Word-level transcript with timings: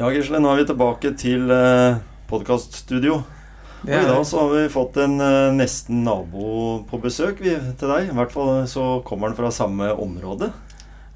Ja, 0.00 0.08
Gisle, 0.08 0.38
nå 0.40 0.48
er 0.48 0.62
vi 0.62 0.64
tilbake 0.64 1.10
til 1.20 1.50
eh, 1.52 1.98
podkaststudio. 2.30 3.18
Og 3.84 3.90
I 3.92 3.98
dag 4.08 4.22
så 4.24 4.38
har 4.40 4.52
vi 4.54 4.62
fått 4.72 4.94
en 5.02 5.20
eh, 5.20 5.50
nesten 5.52 5.98
nabo 6.06 6.46
på 6.88 7.00
besøk 7.02 7.42
vi, 7.44 7.52
til 7.76 7.92
deg. 7.92 8.08
I 8.08 8.14
hvert 8.16 8.32
fall 8.32 8.62
så 8.70 8.84
kommer 9.04 9.28
han 9.28 9.36
fra 9.36 9.50
samme 9.52 9.90
område. 9.92 10.48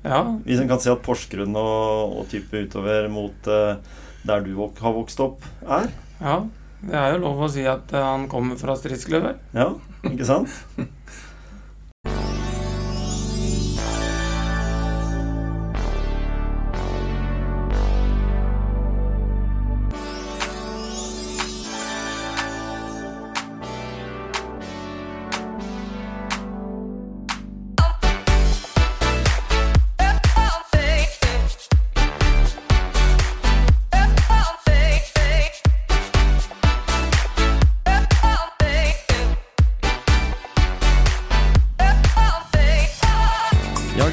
Ja, 0.05 0.19
Vi 0.45 0.59
som 0.59 0.69
kan 0.69 0.83
si 0.85 0.93
at 0.93 1.01
Porsgrunn 1.01 1.57
og, 1.57 2.13
og 2.19 2.29
type 2.29 2.61
utover 2.67 3.09
mot 3.09 3.49
eh, 3.49 3.81
der 4.29 4.45
du 4.45 4.53
vok 4.59 4.85
har 4.85 4.93
vokst 4.99 5.25
opp, 5.25 5.49
er. 5.65 5.89
ja. 6.21 6.43
Det 6.85 6.93
er 7.01 7.15
jo 7.15 7.23
lov 7.23 7.39
å 7.47 7.49
si 7.49 7.65
at 7.65 7.89
eh, 7.97 8.05
han 8.05 8.29
kommer 8.29 8.61
fra 8.61 8.77
Stridskløver. 8.77 9.41
Ja, 9.57 9.71
ikke 10.11 10.29
sant? 10.29 10.53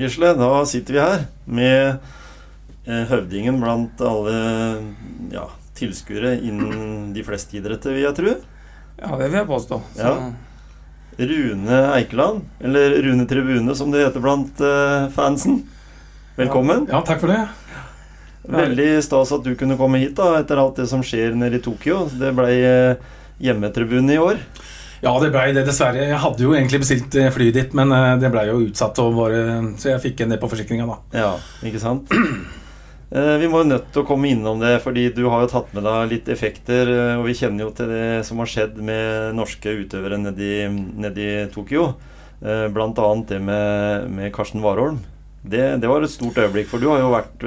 Gisle, 0.00 0.32
da 0.38 0.50
sitter 0.68 0.96
vi 0.96 1.00
her 1.02 1.24
med 1.44 1.98
eh, 2.88 3.02
høvdingen 3.10 3.58
blant 3.60 4.00
alle 4.00 4.36
ja, 5.34 5.46
tilskuere 5.76 6.36
innen 6.40 7.10
de 7.16 7.24
fleste 7.26 7.58
idretter, 7.60 7.92
vil 7.96 8.06
jeg 8.06 8.16
tro. 8.16 8.36
Ja, 9.00 9.10
det 9.20 9.28
vil 9.30 9.40
jeg 9.42 9.50
påstå. 9.50 9.82
Så, 9.96 10.06
Ja. 10.06 10.14
Rune 11.20 11.78
Eikeland, 11.98 12.46
eller 12.64 12.94
Rune 13.04 13.26
Tribune 13.28 13.74
som 13.76 13.90
det 13.92 14.06
heter 14.06 14.22
blant 14.24 14.60
eh, 14.64 15.10
fansen. 15.12 15.58
Velkommen. 16.38 16.86
Ja, 16.88 17.02
takk 17.04 17.20
for 17.20 17.28
det. 17.34 17.42
Veldig 18.48 18.86
stas 19.04 19.32
at 19.36 19.44
du 19.44 19.52
kunne 19.58 19.76
komme 19.76 20.00
hit 20.00 20.14
da, 20.16 20.38
etter 20.40 20.62
alt 20.62 20.78
det 20.80 20.86
som 20.88 21.02
skjer 21.04 21.36
nede 21.36 21.58
i 21.58 21.64
Tokyo. 21.64 22.06
Det 22.08 22.30
ble 22.38 22.48
eh, 22.56 23.10
hjemmetribune 23.42 24.16
i 24.16 24.22
år. 24.22 24.40
Ja, 25.00 25.14
det 25.22 25.30
blei 25.32 25.46
det, 25.56 25.62
dessverre. 25.64 26.02
Jeg 26.10 26.18
hadde 26.20 26.44
jo 26.44 26.50
egentlig 26.52 26.82
bestilt 26.82 27.14
eh, 27.16 27.30
flyet 27.32 27.54
ditt, 27.56 27.76
men 27.78 27.92
eh, 27.96 28.14
det 28.20 28.28
blei 28.34 28.46
jo 28.50 28.58
utsatt, 28.66 28.98
og 29.00 29.14
bare, 29.16 29.38
så 29.80 29.94
jeg 29.94 30.02
fikk 30.02 30.24
en 30.26 30.34
del 30.34 30.40
på 30.42 30.50
forsikringa, 30.52 30.84
da. 30.90 30.96
Ja, 31.16 31.30
ikke 31.66 31.82
sant? 31.82 32.10
Eh, 33.10 33.40
Vi 33.42 33.48
må 33.50 33.64
jo 33.64 33.66
nødt 33.72 33.88
til 33.90 34.04
å 34.04 34.06
komme 34.06 34.28
innom 34.30 34.60
det, 34.62 34.76
fordi 34.84 35.08
du 35.10 35.24
har 35.32 35.40
jo 35.42 35.48
tatt 35.50 35.72
med 35.74 35.82
deg 35.82 36.12
litt 36.12 36.28
effekter. 36.30 36.86
Og 37.18 37.24
vi 37.26 37.32
kjenner 37.34 37.64
jo 37.64 37.72
til 37.74 37.88
det 37.90 38.20
som 38.28 38.38
har 38.38 38.46
skjedd 38.52 38.76
med 38.86 39.32
norske 39.34 39.72
utøvere 39.80 40.14
nedi, 40.22 40.52
nedi 41.02 41.26
Tokyo. 41.50 41.88
Blant 42.38 43.00
annet 43.02 43.32
det 43.34 43.40
med, 43.42 44.06
med 44.14 44.30
Karsten 44.36 44.62
Warholm. 44.62 45.00
Det, 45.42 45.64
det 45.82 45.90
var 45.90 46.06
et 46.06 46.14
stort 46.14 46.38
øyeblikk, 46.38 46.70
for 46.70 46.78
du 46.78 46.86
har 46.92 47.02
jo 47.02 47.10
vært 47.16 47.42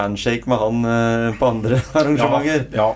handshake 0.00 0.48
med 0.48 0.58
han 0.62 1.36
på 1.36 1.50
andre 1.50 1.82
arrangementer. 2.00 2.64
Ja, 2.72 2.80
Ja. 2.80 2.88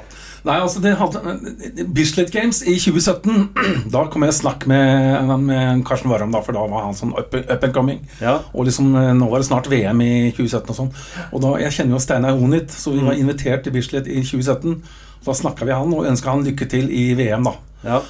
Nei, 0.47 0.55
altså 0.63 0.81
det 0.81 0.93
hadde 1.01 1.87
Bislett 1.95 2.31
Games 2.33 2.61
i 2.63 2.77
2017, 2.79 3.49
da 3.95 4.05
kom 4.13 4.23
jeg 4.23 4.35
i 4.35 4.37
snakk 4.39 4.67
med, 4.71 5.33
med 5.43 5.83
Karsten 5.89 6.11
Warholm, 6.13 6.37
for 6.47 6.55
da 6.57 6.63
var 6.71 6.85
han 6.87 6.95
sånn 6.99 7.13
up, 7.19 7.35
up 7.35 7.65
and 7.67 7.75
coming. 7.75 7.99
Ja. 8.23 8.37
Og 8.55 8.69
liksom, 8.69 8.93
eh, 8.97 9.11
nå 9.19 9.29
var 9.33 9.43
det 9.43 9.49
snart 9.51 9.69
VM 9.73 10.01
i 10.05 10.13
2017 10.37 10.71
og 10.71 10.79
sånn. 10.79 10.93
Og 11.33 11.43
da, 11.45 11.53
jeg 11.65 11.75
kjenner 11.79 11.97
jo 11.99 12.03
Steinar 12.05 12.39
Honit, 12.39 12.71
så 12.71 12.95
vi 12.95 13.03
var 13.05 13.19
invitert 13.19 13.67
til 13.67 13.75
Bislett 13.75 14.07
i 14.09 14.23
2017. 14.23 14.79
Da 15.27 15.35
snakka 15.35 15.67
vi 15.67 15.75
han 15.75 15.93
og 15.99 16.07
ønska 16.09 16.31
han 16.31 16.47
lykke 16.47 16.69
til 16.71 16.89
i 16.95 17.09
VM, 17.19 17.49
da. 17.51 17.57
ja. 17.85 18.01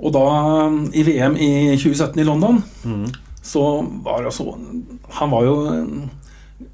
Og 0.00 0.14
da, 0.16 0.20
i 0.96 1.02
VM 1.04 1.34
i 1.36 1.50
2017 1.76 2.22
i 2.22 2.24
London, 2.24 2.62
Mm. 2.88 3.10
så 3.44 3.60
var 4.04 4.22
det 4.22 4.30
altså 4.30 4.54
Han 5.18 5.30
var 5.30 5.44
jo 5.44 5.54
en 5.68 6.10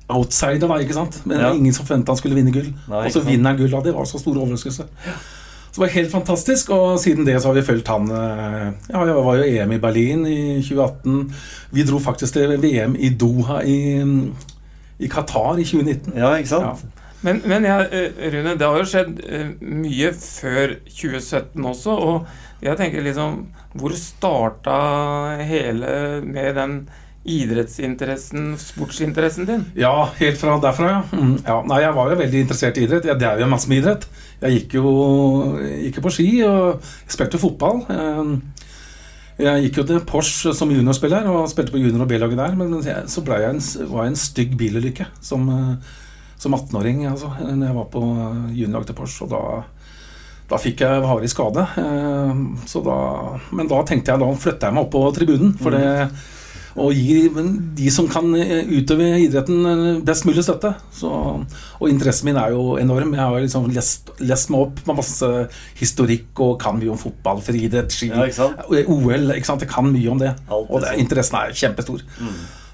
outsider, 0.08 0.68
da, 0.68 0.76
ikke 0.82 0.94
sant? 0.94 1.20
Men 1.26 1.40
Ja. 1.40 1.52
ingen 1.54 1.72
som 1.74 1.86
forventa 1.86 2.12
han 2.14 2.16
skulle 2.20 2.34
vinne 2.38 2.52
gull. 2.54 2.68
Nei, 2.88 3.06
og 3.06 3.12
så 3.12 3.20
vinner 3.24 3.50
han 3.50 3.58
gull, 3.58 3.70
da. 3.70 3.80
Det 3.80 3.94
var 3.94 4.04
så 4.06 4.18
stor 4.22 4.36
overraskelse. 4.38 4.86
Så 4.86 5.82
det 5.82 5.82
var 5.82 5.92
helt 5.92 6.10
fantastisk, 6.10 6.70
og 6.70 6.98
siden 7.02 7.26
det 7.26 7.34
så 7.42 7.48
har 7.50 7.54
vi 7.58 7.62
fulgt 7.66 7.88
han 7.92 8.06
eh, 8.10 8.72
Ja, 8.92 9.02
jeg 9.04 9.14
var 9.14 9.36
jo 9.36 9.42
EM 9.44 9.72
i 9.72 9.78
Berlin 9.82 10.22
i 10.26 10.62
2018. 10.62 11.32
Vi 11.72 11.82
dro 11.84 11.98
faktisk 12.00 12.32
til 12.38 12.54
VM 12.62 12.94
i 12.96 13.10
Doha 13.10 13.58
i, 13.62 13.78
i 14.98 15.08
Qatar 15.08 15.58
i 15.60 15.64
2019. 15.64 16.14
ja, 16.16 16.30
ikke 16.38 16.48
sant? 16.54 16.86
Men, 17.22 17.42
men 17.44 17.64
jeg, 17.64 17.88
eh, 17.92 18.30
Rune, 18.32 18.54
det 18.56 18.66
har 18.66 18.78
jo 18.78 18.86
skjedd 18.88 19.20
eh, 19.28 19.48
mye 19.60 20.12
før 20.14 20.76
2017 20.86 21.64
også. 21.64 21.90
Og 21.90 22.26
jeg 22.62 22.76
tenker 22.78 23.02
liksom 23.02 23.46
Hvor 23.76 23.92
starta 23.92 24.76
hele 25.44 26.22
med 26.24 26.54
den 26.56 26.76
idrettsinteressen, 27.26 28.52
sportsinteressen 28.60 29.46
din? 29.48 29.64
Ja, 29.78 30.08
helt 30.20 30.38
fra 30.40 30.56
derfra, 30.62 30.90
ja. 30.90 31.02
Mm, 31.12 31.36
ja. 31.46 31.58
Nei, 31.66 31.80
jeg 31.82 31.94
var 31.96 32.10
jo 32.12 32.18
veldig 32.20 32.40
interessert 32.44 32.78
i 32.80 32.84
idrett. 32.86 33.08
Jeg 33.10 33.18
drev 33.20 33.40
jo 33.42 33.48
masse 33.50 33.68
med 33.70 33.82
idrett. 33.82 34.06
Jeg 34.42 34.60
gikk 34.60 34.76
jo, 34.78 34.94
gikk 35.86 36.00
på 36.04 36.12
ski, 36.12 36.28
og 36.46 36.80
jeg 36.82 37.16
spilte 37.16 37.40
fotball. 37.42 37.84
Eh, 37.90 38.36
Jeg 39.36 39.66
gikk 39.66 39.82
jo 39.82 39.82
til 39.84 39.98
Porsche 40.08 40.54
som 40.56 40.70
juniorspiller 40.72 41.26
og 41.28 41.42
spilte 41.52 41.68
på 41.74 41.76
junior- 41.82 42.06
og 42.06 42.08
B-laget 42.08 42.38
der, 42.40 42.54
men 42.56 42.70
så 42.80 43.20
jeg 43.20 43.50
en, 43.50 43.60
var 43.92 44.06
jeg 44.06 44.12
en 44.14 44.16
stygg 44.16 44.54
bilulykke 44.56 45.04
som, 45.20 45.42
eh, 45.52 45.74
som 46.40 46.54
18-åring 46.56 47.02
altså, 47.10 47.28
når 47.44 47.66
jeg 47.66 47.76
var 47.76 47.90
på 47.92 48.00
juniorlaget 48.56 48.86
til 48.86 48.96
Porsche, 48.96 49.24
og 49.26 49.30
da 49.34 49.42
da 50.48 50.56
fikk 50.62 50.78
jeg 50.80 51.02
varig 51.02 51.28
skade. 51.28 51.66
eh, 51.76 52.34
Så 52.70 52.80
da, 52.86 52.96
men 53.52 53.66
da 53.68 53.82
tenkte 53.82 54.12
jeg 54.14 54.20
da 54.20 54.28
flytta 54.38 54.68
jeg 54.70 54.74
meg 54.76 54.84
opp 54.84 54.92
på 54.92 55.00
tribunen. 55.12 55.52
For 55.58 55.70
det, 55.74 56.08
og 56.76 56.92
gir 56.92 57.30
de 57.76 57.90
som 57.92 58.08
kan 58.10 58.28
eh, 58.36 58.66
utøve 58.68 59.06
idretten 59.24 59.64
eh, 59.70 59.84
best 60.04 60.26
mulig 60.28 60.44
støtte. 60.44 60.74
Så, 60.92 61.08
og 61.08 61.88
interessen 61.88 62.28
min 62.28 62.36
er 62.40 62.52
jo 62.52 62.76
enorm. 62.80 63.14
Jeg 63.16 63.22
har 63.24 63.40
liksom 63.40 63.70
lest, 63.72 64.12
lest 64.20 64.52
meg 64.52 64.66
opp 64.66 64.82
med 64.86 64.98
masse 65.00 65.30
historikk 65.80 66.44
og 66.44 66.58
kan 66.60 66.76
mye 66.76 66.92
om 66.92 67.00
fotball, 67.00 67.40
friidrett, 67.44 67.92
ski, 67.96 68.10
Ja, 68.12 68.28
ikke? 68.28 68.50
OL. 68.92 69.32
ikke 69.38 69.48
sant? 69.48 69.64
Jeg 69.64 69.72
kan 69.72 69.88
mye 69.92 70.12
om 70.12 70.20
det. 70.20 70.34
Alt 70.52 70.70
og 70.70 70.84
det 70.84 70.94
interessen 71.00 71.40
er 71.40 71.56
kjempestor. 71.56 72.04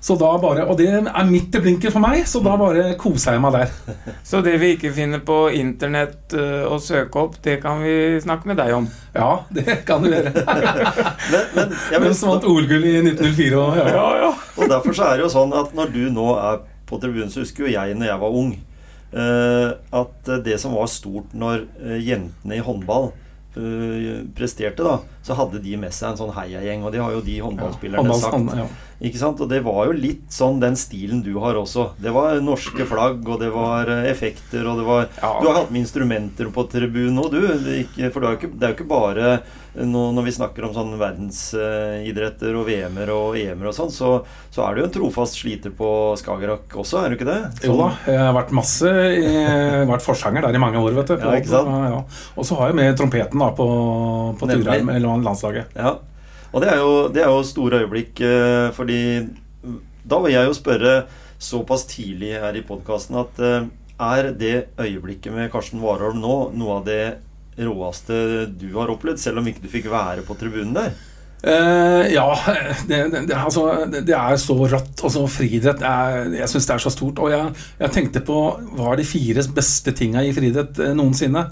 Så 0.03 0.17
da 0.19 0.33
bare, 0.43 0.65
Og 0.67 0.75
det 0.79 0.89
er 0.91 1.29
midt 1.29 1.55
i 1.55 1.61
blinken 1.63 1.93
for 1.95 2.03
meg, 2.03 2.25
så 2.27 2.41
da 2.43 2.57
bare 2.59 2.97
koser 2.99 3.37
jeg 3.37 3.43
meg 3.45 3.55
der. 3.55 3.69
Så 4.29 4.41
det 4.43 4.57
vi 4.59 4.73
ikke 4.75 4.91
finner 4.97 5.23
på 5.23 5.37
internett 5.55 6.35
eh, 6.35 6.65
å 6.67 6.81
søke 6.83 7.21
opp, 7.23 7.37
det 7.45 7.61
kan 7.63 7.85
vi 7.85 8.19
snakke 8.25 8.51
med 8.51 8.59
deg 8.59 8.75
om. 8.75 8.89
Ja, 9.15 9.45
det 9.55 9.85
kan 9.87 10.03
du 10.03 10.11
gjøre. 10.11 10.33
Men, 11.33 11.47
men 11.55 11.75
jeg 11.93 12.03
men 12.03 12.15
som 12.19 12.33
vant 12.33 12.45
OL-gull 12.49 12.83
i 12.89 12.97
1904 12.99 13.59
og 13.61 13.77
ja, 13.79 14.09
ja. 14.25 14.31
Og 14.59 14.69
derfor 14.69 14.97
så 14.97 15.07
er 15.07 15.21
det 15.21 15.27
jo 15.29 15.31
sånn 15.33 15.55
at 15.57 15.71
når 15.77 15.93
du 15.95 16.01
nå 16.13 16.27
er 16.35 16.59
på 16.89 16.99
tribunen, 17.01 17.31
så 17.33 17.45
husker 17.45 17.69
jo 17.69 17.73
jeg 17.73 17.95
når 17.97 18.11
jeg 18.11 18.21
var 18.25 18.39
ung, 18.43 18.51
eh, 19.15 19.69
at 20.03 20.33
det 20.45 20.59
som 20.61 20.75
var 20.77 20.91
stort 20.91 21.33
når 21.37 21.67
eh, 21.79 22.01
jentene 22.03 22.59
i 22.59 22.65
håndball 22.65 23.13
eh, 23.55 24.25
presterte, 24.37 24.83
da, 24.83 24.99
så 25.23 25.37
hadde 25.39 25.61
de 25.63 25.77
med 25.79 25.95
seg 25.95 26.13
en 26.13 26.21
sånn 26.25 26.35
heiagjeng. 26.35 26.83
Og 26.83 26.95
det 26.95 27.03
har 27.03 27.15
jo 27.15 27.23
de 27.25 27.39
håndballspillerne 27.45 28.11
ja, 28.11 28.19
sagt. 28.19 28.57
ja. 28.59 28.67
Ikke 29.03 29.19
sant? 29.19 29.41
Og 29.43 29.49
det 29.51 29.59
var 29.67 29.89
jo 29.89 29.97
litt 29.99 30.29
sånn 30.31 30.61
den 30.63 30.77
stilen 30.79 31.25
du 31.27 31.33
har 31.43 31.59
også. 31.59 31.89
Det 32.03 32.13
var 32.15 32.39
norske 32.45 32.87
flagg, 32.87 33.25
og 33.27 33.41
det 33.43 33.51
var 33.55 33.91
eh, 33.91 34.07
effekter, 34.13 34.63
og 34.67 34.79
det 34.79 34.87
var 34.87 35.09
Ja. 35.23 35.33
Du 35.43 35.49
har 35.49 35.59
hatt 35.59 35.73
med 35.75 35.83
instrumenter 35.83 36.51
på 36.55 36.67
tribunen 36.71 37.19
òg, 37.19 37.35
du. 37.35 37.73
Ikke, 37.83 38.13
for 38.15 38.23
det 38.23 38.29
er, 38.29 38.37
jo 38.37 38.39
ikke, 38.39 38.53
er 38.55 38.71
jo 38.71 38.77
ikke 38.77 38.89
bare 38.91 39.27
eh, 39.33 39.87
nå, 39.89 40.05
Når 40.15 40.27
vi 40.29 40.35
snakker 40.37 40.67
om 40.69 40.75
sånn 40.77 40.93
verdensidretter 41.01 42.59
og 42.61 42.69
VM-er 42.69 43.11
og 43.15 43.39
EM-er 43.41 43.73
og 43.73 43.75
sånn, 43.75 43.91
så, 43.91 44.13
så 44.55 44.67
er 44.67 44.75
du 44.75 44.83
jo 44.83 44.87
en 44.87 44.95
trofast 44.95 45.41
sliter 45.41 45.75
på 45.75 45.91
Skagerrak 46.21 46.77
også, 46.79 47.03
er 47.03 47.11
du 47.11 47.19
ikke 47.19 47.31
det? 47.31 47.41
Jo 47.67 47.79
da, 47.81 47.91
jeg 48.07 48.23
har 48.23 48.37
vært 48.37 48.55
masse 48.55 48.93
Jeg 48.93 49.47
har 49.49 49.89
vært 49.91 50.07
forsanger 50.07 50.47
der 50.47 50.61
i 50.61 50.63
mange 50.63 50.79
år, 50.79 50.95
vet 51.01 51.11
du. 51.11 51.17
Ja, 51.19 51.35
ikke 51.41 51.51
sant? 51.51 52.15
Og 52.39 52.47
så 52.47 52.61
har 52.61 52.71
jeg 52.71 52.79
med 52.79 52.95
trompeten 53.01 53.43
da 53.43 53.51
på, 53.57 53.67
på 54.39 54.51
Nemlig. 54.53 54.79
Med 55.21 55.29
landslaget. 55.29 55.77
Ja. 55.77 55.97
Og 56.53 56.65
det 56.65 56.69
er 56.69 56.81
jo, 56.83 56.95
det 57.13 57.23
er 57.25 57.31
jo 57.33 57.45
store 57.49 57.83
øyeblikk, 57.83 58.21
eh, 58.21 58.71
fordi 58.77 59.01
da 60.05 60.19
vil 60.21 60.35
jeg 60.35 60.49
jo 60.49 60.57
spørre 60.59 60.97
såpass 61.43 61.87
tidlig 61.91 62.35
her 62.43 62.57
i 62.59 62.65
podkasten 62.67 63.19
at 63.23 63.41
eh, 63.43 63.71
er 64.03 64.33
det 64.37 64.57
øyeblikket 64.81 65.33
med 65.35 65.51
Karsten 65.53 65.81
Warholm 65.83 66.21
nå 66.21 66.37
noe 66.59 66.81
av 66.81 66.85
det 66.87 67.05
råeste 67.63 68.49
du 68.59 68.69
har 68.75 68.91
opplevd, 68.93 69.21
selv 69.21 69.41
om 69.41 69.49
ikke 69.49 69.65
du 69.65 69.73
fikk 69.73 69.89
være 69.93 70.25
på 70.27 70.37
tribunen 70.41 70.77
der? 70.77 70.93
Uh, 71.43 72.07
ja, 72.07 72.27
det, 72.89 73.01
det, 73.11 73.23
det, 73.27 73.35
altså, 73.35 73.65
det, 73.91 74.15
er 74.15 74.37
så 74.39 74.55
rått. 74.61 75.01
Og 75.03 75.11
så 75.11 75.23
friidrett 75.27 75.81
Jeg 75.83 76.51
syns 76.51 76.69
det 76.69 76.75
er 76.77 76.85
så 76.85 76.93
stort. 76.95 77.19
Og 77.19 77.33
jeg, 77.33 77.49
jeg 77.81 77.95
tenkte 77.97 78.23
på 78.27 78.37
hva 78.77 78.93
er 78.93 79.01
de 79.01 79.07
fire 79.09 79.43
beste 79.55 79.95
tinga 79.99 80.23
i 80.23 80.31
friidrett 80.37 80.79
noensinne. 80.95 81.49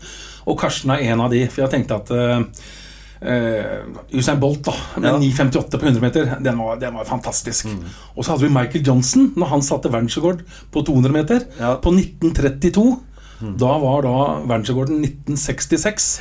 Og 0.47 0.59
Karsten 0.61 0.95
er 0.95 1.09
en 1.11 1.25
av 1.27 1.35
de. 1.35 1.43
For 1.51 1.65
jeg 1.65 1.75
tenkte 1.75 1.99
at 1.99 2.13
eh, 2.15 2.69
eh, 3.21 3.85
Usain 4.17 4.41
Bolt 4.41 4.63
da 4.65 4.73
med 4.97 5.11
Ja. 5.11 5.19
9,58 5.19 5.79
på 5.79 5.87
100 5.87 6.01
meter, 6.01 6.37
den 6.41 6.59
var, 6.59 6.77
den 6.81 6.95
var 6.95 7.05
fantastisk. 7.05 7.67
Og 8.17 8.25
så 8.25 8.33
hadde 8.33 8.47
vi 8.49 8.55
Michael 8.55 8.87
Johnson 8.87 9.33
når 9.37 9.47
han 9.55 9.63
satte 9.63 9.93
verdensrekord 9.93 10.43
på 10.73 10.83
200 10.87 11.13
meter 11.13 11.41
Ja. 11.61 11.75
på 11.77 11.93
1932. 11.93 12.97
Da 13.59 13.79
var 13.81 14.03
da 14.03 14.17
verdensrekorden 14.47 15.01
1966. 15.05 16.21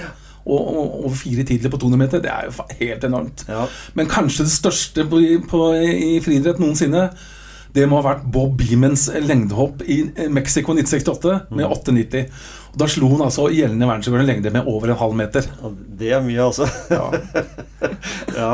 Og, 0.49 0.61
og 0.77 0.93
over 1.05 1.15
fire 1.19 1.43
titler 1.45 1.69
på 1.69 1.77
200 1.77 1.97
meter. 1.99 2.21
Det 2.23 2.31
er 2.31 2.47
jo 2.47 2.63
helt 2.79 3.03
enormt. 3.03 3.43
Ja. 3.47 3.65
Men 3.93 4.07
kanskje 4.09 4.45
det 4.47 4.51
største 4.55 5.03
på, 5.11 5.19
på, 5.49 5.59
i 5.75 6.19
friidrett 6.23 6.59
noensinne 6.63 7.09
det 7.75 7.83
må 7.85 7.99
ha 7.99 8.15
vært 8.15 8.23
Bob 8.33 8.55
Beamans 8.57 9.03
lengdehopp 9.21 9.83
i 9.85 9.99
Mexico 10.33 10.73
1968 10.73 11.35
med 11.53 11.67
8,90. 11.69 12.31
Og 12.69 12.77
Da 12.83 12.87
slo 12.91 13.09
han 13.15 13.25
altså 13.25 13.49
gjeldende 13.53 13.89
verdensrekord 13.89 14.27
lengde 14.27 14.53
med 14.53 14.69
over 14.69 14.93
en 14.93 15.01
halv 15.01 15.17
meter. 15.17 15.49
Ja, 15.61 15.73
Det 15.99 16.13
er 16.15 16.23
mye, 16.25 16.45
altså. 16.45 16.69
Ja. 16.93 17.09
ja. 18.41 18.53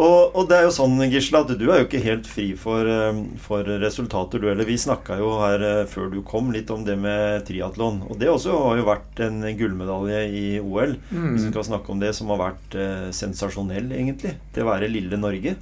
Og, 0.00 0.36
og 0.38 0.46
det 0.48 0.56
er 0.56 0.64
jo 0.64 0.72
sånn, 0.72 0.94
Gisle, 1.10 1.42
at 1.42 1.50
du 1.58 1.64
er 1.66 1.82
jo 1.82 1.86
ikke 1.88 2.00
helt 2.04 2.28
fri 2.30 2.46
for, 2.56 2.86
eh, 2.88 3.18
for 3.42 3.66
resultater, 3.82 4.40
du 4.40 4.46
heller. 4.48 4.68
Vi 4.68 4.78
snakka 4.80 5.18
jo 5.20 5.34
her 5.42 5.64
eh, 5.66 5.82
før 5.90 6.08
du 6.12 6.20
kom 6.26 6.52
litt 6.54 6.70
om 6.72 6.86
det 6.86 6.96
med 7.00 7.44
triatlon. 7.48 8.00
Og 8.08 8.16
det 8.22 8.30
også 8.30 8.54
har 8.68 8.80
jo 8.80 8.86
vært 8.86 9.20
en 9.26 9.42
gullmedalje 9.58 10.22
i 10.30 10.46
OL, 10.62 10.96
hvis 11.10 11.44
vi 11.44 11.50
skal 11.50 11.68
snakke 11.72 11.92
om 11.92 12.00
det, 12.00 12.14
som 12.16 12.32
har 12.32 12.40
vært 12.46 12.78
eh, 12.78 13.06
sensasjonell, 13.16 13.90
egentlig. 13.92 14.36
Til 14.54 14.64
å 14.64 14.70
være 14.70 14.88
lille 14.92 15.20
Norge. 15.20 15.56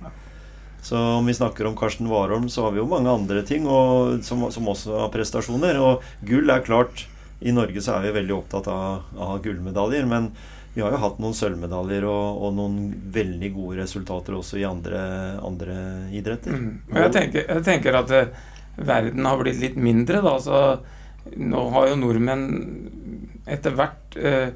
Så 0.85 0.99
om 1.19 1.27
vi 1.27 1.35
snakker 1.35 1.67
om 1.67 1.77
Karsten 1.77 2.07
Warholm, 2.09 2.47
så 2.53 2.69
har 2.69 2.77
vi 2.77 2.83
jo 2.83 2.89
mange 2.89 3.11
andre 3.11 3.43
ting 3.49 3.67
og, 3.67 4.21
som, 4.25 4.47
som 4.55 4.69
også 4.71 5.01
har 5.03 5.11
prestasjoner. 5.15 5.81
Og 5.83 6.05
gull 6.29 6.53
er 6.55 6.63
klart 6.69 7.09
I 7.41 7.53
Norge 7.55 7.81
så 7.85 7.97
er 7.97 8.09
vi 8.09 8.17
veldig 8.19 8.35
opptatt 8.35 8.69
av, 8.73 9.03
av 9.17 9.43
gullmedaljer. 9.45 10.07
Men 10.11 10.31
vi 10.75 10.83
har 10.85 10.93
jo 10.95 11.01
hatt 11.03 11.19
noen 11.23 11.35
sølvmedaljer 11.35 12.05
og, 12.07 12.43
og 12.45 12.55
noen 12.59 12.79
veldig 13.15 13.51
gode 13.55 13.81
resultater 13.83 14.37
også 14.39 14.59
i 14.61 14.67
andre, 14.69 15.01
andre 15.47 15.77
idretter. 16.15 16.55
Mm. 16.55 16.73
Jeg 16.95 17.13
tenker, 17.15 17.47
jeg 17.49 17.65
tenker 17.67 17.99
at 17.99 18.15
eh, 18.15 18.33
verden 18.79 19.27
har 19.27 19.41
blitt 19.43 19.63
litt 19.63 19.79
mindre, 19.81 20.21
da. 20.23 20.35
Så 20.43 20.61
nå 21.39 21.63
har 21.75 21.89
jo 21.91 21.97
nordmenn 22.01 22.45
etter 23.49 23.75
hvert 23.77 24.17
eh, 24.17 24.51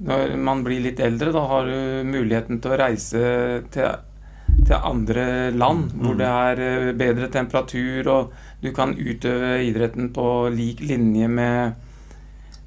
Når 0.00 0.32
man 0.40 0.62
blir 0.64 0.80
litt 0.80 1.00
eldre, 1.04 1.28
da 1.34 1.42
har 1.50 1.66
du 1.68 2.08
muligheten 2.08 2.60
til 2.64 2.72
å 2.72 2.78
reise 2.80 3.20
til, 3.74 3.90
til 4.64 4.76
andre 4.78 5.50
land 5.52 5.92
hvor 5.92 6.14
Mm. 6.16 6.18
det 6.22 6.30
er 6.30 6.62
eh, 6.64 6.92
bedre 6.96 7.28
temperatur, 7.28 8.08
og 8.08 8.32
du 8.64 8.70
kan 8.72 8.94
utøve 8.96 9.58
idretten 9.66 10.08
på 10.16 10.24
lik 10.56 10.80
linje 10.80 11.28
med 11.28 11.74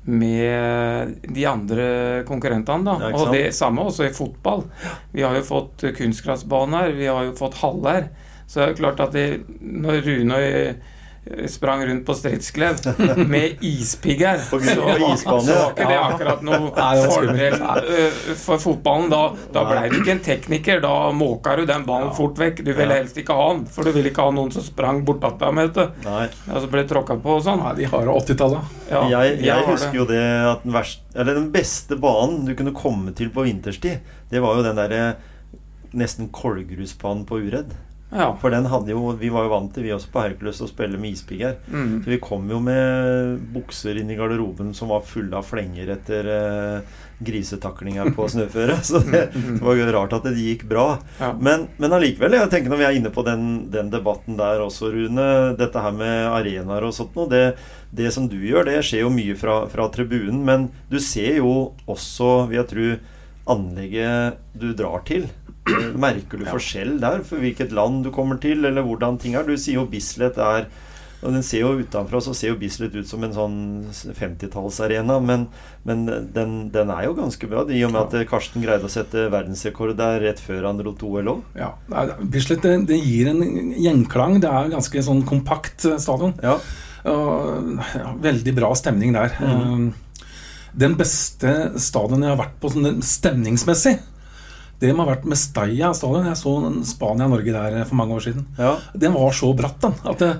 med 0.03 1.13
de 1.31 1.45
andre 1.47 1.85
konkurrentene. 2.27 2.83
da, 2.83 3.09
ikke 3.09 3.21
Og 3.21 3.33
det 3.33 3.55
samme 3.55 3.85
også 3.87 4.09
i 4.09 4.13
fotball. 4.15 4.65
Vi 5.13 5.23
har 5.23 5.35
jo 5.37 5.45
fått 5.47 5.85
kunstgressbaner, 5.95 6.91
vi 6.97 7.07
har 7.07 7.29
jo 7.29 7.35
fått 7.37 7.61
haller. 7.61 8.09
Så 8.47 8.59
det 8.59 8.67
er 8.67 8.81
klart 8.81 8.99
at 8.99 9.15
det, 9.15 9.27
når 9.61 10.03
Rune 10.05 10.39
eh, 10.43 10.75
sprang 11.47 11.85
rundt 11.85 12.05
på 12.05 12.13
stridsklev 12.13 12.81
med 13.27 13.61
ispigger, 13.63 14.41
så, 14.43 14.59
så 14.59 14.81
var 14.83 15.69
ikke 15.71 15.87
det 15.87 15.99
akkurat 15.99 16.41
noe 16.43 16.71
fordel 17.07 17.55
eh, 17.55 18.17
for 18.39 18.59
fotballen. 18.59 19.07
Da, 19.13 19.21
da 19.55 19.63
ble 19.69 19.85
du 19.87 19.97
ikke 20.01 20.15
en 20.17 20.23
tekniker, 20.25 20.81
da 20.83 20.93
måka 21.15 21.55
du 21.59 21.63
den 21.69 21.85
ballen 21.87 22.11
fort 22.17 22.39
vekk. 22.41 22.59
Du 22.67 22.73
ville 22.75 22.99
helst 22.99 23.19
ikke 23.19 23.37
ha 23.37 23.47
den, 23.53 23.63
for 23.71 23.87
du 23.87 23.95
ville 23.95 24.11
ikke 24.11 24.25
ha 24.27 24.33
noen 24.35 24.51
som 24.53 24.65
sprang 24.65 25.03
bortatt 25.07 25.39
deg 25.39 25.55
med 25.55 25.71
det. 25.77 25.87
Og 26.03 26.59
så 26.65 26.71
ble 26.73 26.83
tråkka 26.91 27.17
på 27.23 27.37
og 27.37 27.45
sånn. 27.47 27.63
Nei, 27.63 27.75
de 27.79 27.89
har 27.93 28.11
80-tallet. 28.17 28.75
Ja, 28.91 29.05
jeg, 29.15 29.39
jeg 29.47 29.67
husker 29.69 30.01
jo 30.01 30.09
det 30.09 30.21
at 30.51 30.67
den, 30.67 30.75
verste, 30.75 31.07
eller 31.15 31.39
den 31.39 31.49
beste 31.55 31.97
banen 32.03 32.43
du 32.49 32.51
kunne 32.59 32.75
komme 32.75 33.15
til 33.15 33.31
på 33.33 33.47
vinterstid, 33.47 34.03
det 34.33 34.43
var 34.43 34.59
jo 34.59 34.67
den 34.67 34.79
derre 34.79 35.05
nesten 35.93 36.27
kålgrusbanen 36.33 37.23
på 37.29 37.39
Uredd. 37.45 37.73
Ja. 38.13 38.29
For 38.41 38.53
den 38.53 38.67
hadde 38.69 38.93
jo 38.93 39.13
Vi 39.19 39.31
var 39.33 39.47
jo 39.47 39.53
vant 39.53 39.73
til, 39.73 39.87
vi 39.87 39.93
også 39.95 40.11
på 40.13 40.23
Hercules, 40.23 40.61
å 40.63 40.69
spille 40.69 40.99
med 41.01 41.15
ispigger. 41.15 41.57
Mm. 41.67 42.03
Så 42.03 42.13
vi 42.13 42.19
kom 42.23 42.49
jo 42.51 42.59
med 42.63 43.39
bukser 43.53 43.97
inn 43.99 44.11
i 44.13 44.17
garderoben 44.19 44.73
som 44.77 44.93
var 44.93 45.05
fulle 45.07 45.37
av 45.39 45.47
flenger 45.47 45.89
etter 45.95 46.29
eh, 46.29 46.99
grisetakling 47.23 47.99
på 48.15 48.27
snøføre. 48.33 48.77
Så 48.85 49.01
det, 49.07 49.23
det 49.33 49.61
var 49.63 49.79
jo 49.79 49.89
rart 49.95 50.17
at 50.17 50.27
det 50.29 50.35
gikk 50.37 50.67
bra. 50.69 50.87
Ja. 51.19 51.33
Men, 51.39 51.67
men 51.81 51.97
allikevel, 51.97 52.37
jeg 52.37 52.51
tenker 52.53 52.73
når 52.73 52.83
vi 52.83 52.89
er 52.89 52.99
inne 52.99 53.13
på 53.13 53.25
den, 53.27 53.47
den 53.73 53.91
debatten 53.93 54.37
der 54.39 54.63
også, 54.63 54.91
Rune. 54.93 55.29
Dette 55.59 55.83
her 55.83 55.95
med 55.95 56.29
arenaer 56.31 56.87
og 56.87 56.95
sånt 56.95 57.17
noe. 57.17 57.29
Det, 57.31 57.45
det 57.93 58.13
som 58.15 58.29
du 58.29 58.37
gjør, 58.41 58.67
det 58.69 58.81
skjer 58.85 59.05
jo 59.05 59.13
mye 59.13 59.37
fra, 59.39 59.63
fra 59.71 59.89
tribunen. 59.93 60.43
Men 60.45 60.69
du 60.91 60.99
ser 61.03 61.41
jo 61.41 61.73
også, 61.89 62.47
vil 62.51 62.61
jeg 62.61 62.71
tro, 62.73 62.89
anlegget 63.53 64.39
du 64.55 64.69
drar 64.77 65.03
til. 65.07 65.27
Merker 66.05 66.41
du 66.41 66.47
forskjell 66.49 66.97
der 67.01 67.21
for 67.27 67.43
hvilket 67.43 67.71
land 67.75 68.03
du 68.07 68.11
kommer 68.15 68.41
til, 68.43 68.65
eller 68.67 68.83
hvordan 68.85 69.19
ting 69.21 69.37
er? 69.39 69.47
Du 69.47 69.55
sier 69.55 69.79
jo 69.79 69.87
Bislett 69.89 70.39
er 70.41 70.67
og 71.23 71.31
den 71.31 71.43
ser 71.45 71.63
jo 71.63 71.79
Utenfra 71.79 72.19
så 72.23 72.33
ser 72.35 72.51
jo 72.51 72.59
Bislett 72.59 72.95
ut 72.97 73.07
som 73.07 73.23
en 73.23 73.35
sånn 73.35 73.57
50-tallsarena, 74.17 75.19
men, 75.23 75.45
men 75.87 76.03
den, 76.35 76.55
den 76.73 76.91
er 76.91 77.07
jo 77.07 77.15
ganske 77.17 77.47
bra. 77.47 77.63
I 77.71 77.83
og 77.87 77.93
med 77.95 78.01
at 78.03 78.27
Karsten 78.29 78.63
greide 78.63 78.89
å 78.89 78.91
sette 78.91 79.29
verdensrekord 79.31 79.95
der 79.99 80.19
rett 80.23 80.43
før 80.43 80.67
han 80.67 80.83
lot 80.83 81.03
OL 81.07 81.31
òg. 81.37 81.45
Ja, 81.59 81.71
Bislett 82.19 82.65
det, 82.65 82.75
det 82.91 82.99
gir 82.99 83.31
en 83.31 83.43
gjenklang. 83.79 84.41
Det 84.43 84.51
er 84.51 84.73
ganske 84.73 85.05
sånn 85.07 85.23
kompakt 85.27 85.87
eh, 85.87 85.99
stadion. 86.01 86.35
Ja. 86.43 86.57
Og, 87.07 87.77
ja, 87.95 88.15
veldig 88.23 88.55
bra 88.59 88.73
stemning 88.79 89.15
der. 89.15 89.37
Mhm. 89.39 89.91
Eh, 89.91 89.99
Den 90.73 90.95
beste 90.97 91.77
stadion 91.77 92.23
jeg 92.25 92.31
har 92.33 92.39
vært 92.39 92.55
på 92.57 92.71
sånn 92.73 92.95
stemningsmessig, 93.05 93.99
det 94.81 94.91
må 94.95 95.05
ha 95.05 95.13
vært 95.13 95.27
Mestalla 95.29 95.93
stadion. 95.95 96.25
Jeg 96.27 96.39
så 96.39 96.53
Spania-Norge 96.89 97.53
der 97.55 97.77
eh, 97.79 97.85
for 97.87 97.99
mange 97.99 98.17
år 98.17 98.25
siden. 98.25 98.47
Ja. 98.57 98.73
Den 98.99 99.13
var 99.15 99.35
så 99.35 99.51
bratt, 99.57 99.77
den. 99.83 99.93
At 100.09 100.23
det, 100.23 100.31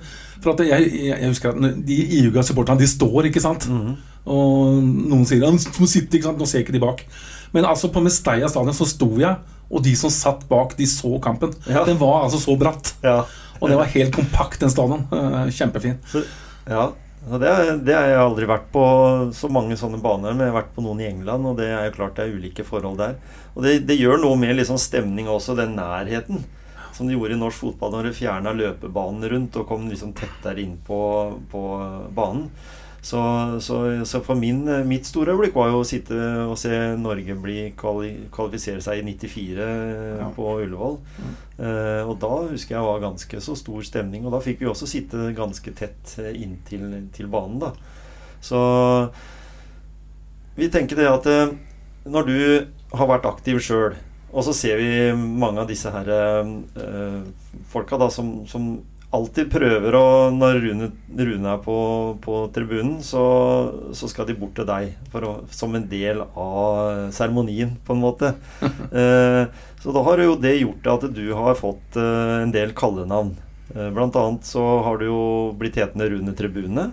for 0.44 0.54
at 0.56 0.66
jeg, 0.68 0.90
jeg, 0.92 1.14
jeg 1.14 1.30
husker 1.32 1.54
at 1.54 1.86
de 1.88 2.00
iuga 2.20 2.44
de 2.80 2.90
står, 2.90 3.30
ikke 3.30 3.44
sant. 3.44 3.70
Mhm. 3.70 3.94
Og 4.24 4.78
noen 4.84 5.26
sier 5.28 5.42
De 5.44 5.50
må 5.52 5.88
sitte, 5.90 6.16
ikke 6.16 6.30
sant. 6.30 6.40
Nå 6.40 6.48
ser 6.48 6.64
ikke 6.64 6.76
de 6.76 6.84
bak. 6.84 7.06
Men 7.54 7.68
altså 7.70 7.92
på 7.94 8.02
Mestalla 8.04 8.50
stadion 8.50 8.76
så 8.76 8.88
sto 8.90 9.10
jeg, 9.20 9.36
og 9.70 9.84
de 9.84 9.94
som 9.98 10.12
satt 10.14 10.44
bak, 10.50 10.76
de 10.78 10.88
så 10.90 11.16
kampen. 11.24 11.54
Ja. 11.70 11.86
Den 11.88 12.00
var 12.02 12.24
altså 12.26 12.42
så 12.42 12.58
bratt. 12.60 12.96
ja. 13.04 13.24
Og 13.64 13.70
det 13.72 13.78
var 13.80 13.88
helt 13.94 14.12
kompakt, 14.12 14.60
den 14.60 14.72
stadion. 14.74 15.06
Eh, 15.14 15.48
Kjempefin. 15.56 15.96
Så, 16.12 16.20
ja. 16.68 16.90
Det, 17.24 17.52
det 17.88 17.94
har 17.96 18.10
jeg 18.10 18.20
aldri 18.20 18.48
vært 18.50 18.66
på 18.74 18.84
så 19.36 19.48
mange 19.52 19.78
sånne 19.80 20.02
baner, 20.04 20.34
men 20.36 20.44
jeg 20.44 20.52
har 20.52 20.60
vært 20.60 20.74
på 20.76 20.84
noen 20.84 21.00
i 21.00 21.08
England, 21.08 21.48
og 21.48 21.56
det 21.62 21.70
er 21.72 21.86
jo 21.88 21.96
klart 21.96 22.18
det 22.18 22.26
er 22.26 22.36
ulike 22.36 22.66
forhold 22.68 23.00
der. 23.00 23.16
Og 23.54 23.64
det, 23.64 23.78
det 23.88 23.96
gjør 23.96 24.20
noe 24.20 24.36
med 24.40 24.58
liksom 24.58 24.80
stemning 24.82 25.30
også, 25.32 25.56
den 25.56 25.78
nærheten. 25.80 26.44
Som 26.94 27.08
det 27.08 27.16
gjorde 27.16 27.38
i 27.38 27.40
norsk 27.40 27.64
fotball 27.64 27.96
når 27.96 28.10
de 28.10 28.16
fjerna 28.18 28.52
løpebanen 28.54 29.26
rundt 29.32 29.56
og 29.58 29.66
kom 29.70 29.88
liksom 29.90 30.12
tettere 30.18 30.62
inn 30.62 30.76
på, 30.86 31.00
på 31.50 31.64
banen. 32.14 32.50
Så, 33.04 33.20
så, 33.60 33.78
så 34.08 34.22
for 34.24 34.40
min, 34.40 34.62
mitt 34.88 35.04
store 35.10 35.34
øyeblikk 35.34 35.58
var 35.60 35.74
jo 35.74 35.82
å 35.82 35.88
sitte 35.88 36.16
og 36.48 36.56
se 36.62 36.72
Norge 36.96 37.36
bli 37.44 37.66
kvali, 37.76 38.14
kvalifisere 38.32 38.80
seg 38.86 39.02
i 39.02 39.16
94 39.18 39.66
Ja. 40.22 40.30
på 40.38 40.46
Ullevål. 40.62 40.96
Eh, 41.60 42.00
og 42.08 42.16
da 42.22 42.32
husker 42.48 42.78
jeg 42.78 42.86
var 42.88 43.04
ganske 43.04 43.42
så 43.44 43.58
stor 43.60 43.84
stemning. 43.84 44.24
Og 44.24 44.32
da 44.32 44.40
fikk 44.46 44.64
vi 44.64 44.70
også 44.72 44.88
sitte 44.88 45.34
ganske 45.36 45.76
tett 45.76 46.16
eh, 46.24 46.32
inntil 46.46 46.88
til 47.12 47.28
banen, 47.34 47.60
da. 47.66 47.74
Så 48.44 48.62
vi 50.56 50.72
tenker 50.72 51.00
det 51.00 51.12
at 51.12 51.28
eh, 51.28 51.54
når 52.08 52.28
du 52.32 52.40
har 52.96 53.10
vært 53.10 53.28
aktiv 53.28 53.60
sjøl, 53.64 54.00
og 54.34 54.48
så 54.48 54.56
ser 54.56 54.80
vi 54.80 55.12
mange 55.14 55.62
av 55.62 55.68
disse 55.70 55.92
her 55.94 56.08
uh, 56.10 57.20
folka 57.70 58.00
da 58.02 58.08
som, 58.10 58.32
som 58.50 58.80
alltid 59.14 59.52
prøver 59.54 59.96
å 59.98 60.06
Når 60.34 60.60
Rune, 60.64 60.90
Rune 61.14 61.52
er 61.54 61.62
på, 61.64 61.78
på 62.24 62.40
tribunen, 62.56 62.98
så, 63.06 63.24
så 63.96 64.10
skal 64.12 64.28
de 64.30 64.38
bort 64.38 64.56
til 64.58 64.68
deg 64.70 64.96
for 65.14 65.28
å, 65.28 65.34
som 65.54 65.76
en 65.78 65.88
del 65.90 66.24
av 66.26 67.12
seremonien, 67.16 67.76
på 67.86 67.98
en 67.98 68.04
måte. 68.04 68.34
Eh, 68.94 69.46
så 69.82 69.92
da 69.96 70.02
har 70.06 70.22
jo 70.22 70.36
det 70.40 70.52
gjort 70.60 70.88
at 70.92 71.06
du 71.16 71.24
har 71.34 71.56
fått 71.58 71.96
eh, 71.98 72.34
en 72.44 72.52
del 72.54 72.76
kallenavn. 72.78 73.32
Eh, 73.74 73.90
blant 73.96 74.16
annet 74.20 74.46
så 74.46 74.62
har 74.86 75.00
du 75.02 75.08
jo 75.08 75.24
blitt 75.58 75.80
hetende 75.82 76.08
Rune 76.12 76.36
Tribune. 76.38 76.92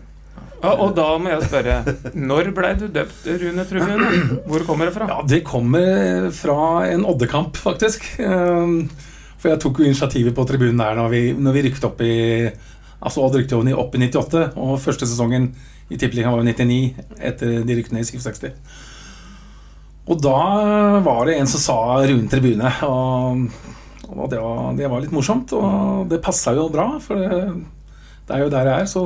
Ja, 0.61 0.73
og 0.75 0.95
da 0.97 1.07
må 1.21 1.31
jeg 1.33 1.47
spørre, 1.49 1.77
når 2.17 2.51
blei 2.57 2.73
du 2.81 2.87
døpt 2.93 3.29
Rune 3.43 3.65
Tribune? 3.69 4.09
Hvor 4.49 4.65
kommer 4.69 4.89
det 4.89 4.97
fra? 4.97 5.09
Ja, 5.09 5.21
det 5.29 5.41
kommer 5.49 6.29
fra 6.37 6.59
en 6.91 7.07
Oddekamp, 7.09 7.57
faktisk. 7.61 8.05
Ehm, 8.21 8.83
For 9.41 9.53
jeg 9.53 9.61
tok 9.63 9.81
jo 9.81 9.89
initiativet 9.89 10.37
på 10.37 10.45
tribunen 10.49 10.81
der 10.81 10.99
når 10.99 11.11
vi, 11.13 11.23
når 11.33 11.57
vi 11.57 11.65
rykket 11.69 11.89
opp 11.89 12.05
i 12.05 12.15
Altså 13.01 13.23
Odd 13.25 13.39
rykket 13.39 13.55
jo 13.57 13.81
opp 13.81 13.95
i 13.97 14.01
98, 14.03 14.41
og 14.61 14.75
første 14.83 15.07
sesongen 15.09 15.47
i 15.89 15.97
Tippeligaen 15.97 16.35
var 16.35 16.43
jo 16.43 16.51
99, 16.51 17.07
etter 17.31 17.63
de 17.65 17.77
ryktene 17.79 18.03
i 18.03 18.05
67. 18.05 18.51
Og 20.11 20.21
da 20.21 20.37
var 21.05 21.23
det 21.29 21.39
en 21.39 21.49
som 21.49 21.63
sa 21.63 21.79
Rune 22.05 22.29
Tribune, 22.29 22.71
og, 22.85 23.47
og 24.11 24.25
det, 24.29 24.41
var, 24.43 24.73
det 24.77 24.93
var 24.93 25.01
litt 25.01 25.15
morsomt. 25.15 25.55
Og 25.57 26.11
det 26.11 26.21
passa 26.21 26.53
jo 26.57 26.69
bra, 26.73 26.87
for 27.01 27.21
det, 27.21 27.41
det 28.29 28.37
er 28.37 28.45
jo 28.45 28.53
der 28.53 28.71
jeg 28.71 28.85
er. 28.85 28.93
Så 28.93 29.05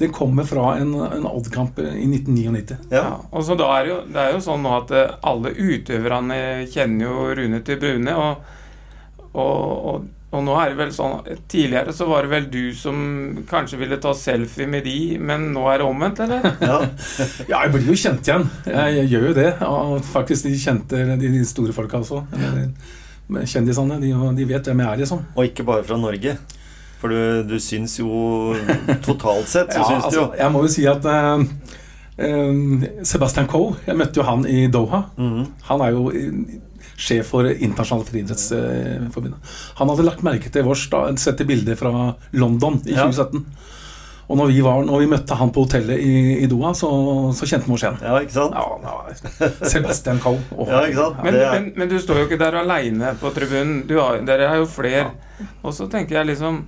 det 0.00 0.12
kommer 0.16 0.48
fra 0.48 0.76
en, 0.80 0.94
en 1.06 1.30
Odd-kamp 1.30 1.78
i 1.84 2.08
1999. 2.08 2.78
Ja. 2.90 3.02
Ja, 3.02 3.16
og 3.30 3.46
så 3.46 3.56
da 3.58 3.70
er 3.78 3.86
det, 3.86 3.94
jo, 3.94 4.02
det 4.10 4.22
er 4.22 4.34
jo 4.34 4.44
sånn 4.48 4.64
nå 4.66 4.76
at 4.80 4.94
eh, 4.96 5.16
alle 5.30 5.54
utøverne 5.54 6.38
kjenner 6.72 7.08
jo 7.08 7.32
Rune 7.38 7.62
til 7.66 7.82
Brune, 7.82 8.16
og, 8.16 8.55
og, 9.36 9.86
og, 9.90 10.08
og 10.32 10.44
nå 10.46 10.56
er 10.58 10.72
det 10.72 10.78
vel 10.80 10.92
sånn 10.94 11.26
Tidligere 11.50 11.92
så 11.96 12.08
var 12.08 12.26
det 12.26 12.32
vel 12.32 12.48
du 12.52 12.62
som 12.76 12.98
kanskje 13.48 13.80
ville 13.82 14.00
ta 14.02 14.14
selfie 14.16 14.68
med 14.70 14.86
de, 14.88 15.16
men 15.20 15.50
nå 15.54 15.66
er 15.70 15.82
det 15.82 15.88
omvendt, 15.88 16.22
eller? 16.24 16.50
ja. 16.70 16.80
Ja, 17.46 17.62
jeg 17.62 17.74
blir 17.76 17.90
jo 17.92 17.98
kjent 18.00 18.26
igjen. 18.26 18.48
Jeg, 18.66 18.98
jeg 19.00 19.12
gjør 19.14 19.28
jo 19.30 19.38
det. 19.38 19.48
Og 19.68 19.96
faktisk 20.10 20.48
de 20.48 20.56
kjente, 20.60 21.06
de, 21.14 21.32
de 21.38 21.44
store 21.48 21.76
folka 21.76 22.02
også. 22.02 22.24
Kjendisene. 23.26 24.00
De, 24.02 24.12
de 24.38 24.48
vet 24.48 24.70
hvem 24.70 24.84
jeg 24.84 24.90
er, 24.92 25.02
liksom. 25.04 25.24
Og 25.34 25.48
ikke 25.50 25.66
bare 25.68 25.86
fra 25.86 25.98
Norge. 26.00 26.36
For 27.00 27.12
du, 27.12 27.42
du 27.44 27.58
syns 27.60 27.98
jo 28.00 28.54
Totalt 29.04 29.50
sett 29.50 29.72
så 29.72 29.78
Ja, 29.82 29.88
syns 29.90 30.06
altså, 30.08 30.30
jeg 30.38 30.54
må 30.54 30.62
jo 30.64 30.70
si 30.72 30.86
at 30.88 31.04
eh, 31.04 31.42
Sebastian 32.16 33.44
Coe 33.50 33.74
Jeg 33.84 33.98
møtte 34.00 34.22
jo 34.22 34.24
han 34.24 34.46
i 34.48 34.66
Doha. 34.72 35.02
Mm. 35.20 35.42
Han 35.68 35.82
er 35.84 35.92
jo 35.92 36.06
eh, 36.16 36.58
sjef 36.96 37.28
for 37.34 37.44
Internasjonalt 37.50 38.08
friidrettsforbund. 38.08 39.34
Han 39.80 39.90
hadde 39.92 40.06
lagt 40.06 40.24
merke 40.24 40.48
til 40.52 40.64
vårs 40.64 40.86
da, 40.92 41.02
sett 41.20 41.42
bilder 41.46 41.76
fra 41.76 41.92
London 42.32 42.80
i 42.86 42.94
Ja. 42.96 43.04
2017. 43.10 43.44
Og 44.26 44.34
når 44.40 44.48
vi, 44.50 44.56
var, 44.64 44.80
når 44.82 45.04
vi 45.04 45.06
møtte 45.06 45.36
han 45.38 45.52
på 45.54 45.62
hotellet 45.62 46.00
i, 46.02 46.14
i 46.42 46.46
Doha, 46.50 46.72
så, 46.74 46.88
så 47.36 47.46
kjente 47.46 47.68
vi 47.68 47.76
oss 47.76 47.84
igjen. 47.84 47.98
Ja, 48.02 48.16
ikke 48.24 48.34
sant? 48.34 48.56
Ja, 48.58 48.64
ja, 48.82 49.50
Sebastian 49.70 50.18
Coe. 50.24 50.40
Oh. 50.56 50.66
Ja, 50.72 50.80
ikke 50.88 50.98
sant? 50.98 51.20
Men, 51.22 51.36
men, 51.38 51.68
men 51.76 51.92
du 51.92 51.94
står 52.02 52.18
jo 52.22 52.26
ikke 52.26 52.40
der 52.40 52.56
aleine 52.64 53.12
på 53.20 53.30
tribunen. 53.36 53.84
Du 53.86 54.00
har, 54.00 54.18
dere 54.26 54.48
har 54.50 54.58
jo 54.58 54.66
flere. 54.66 55.12
Og 55.62 55.76
så 55.76 55.86
tenker 55.92 56.18
jeg 56.18 56.32
liksom 56.32 56.64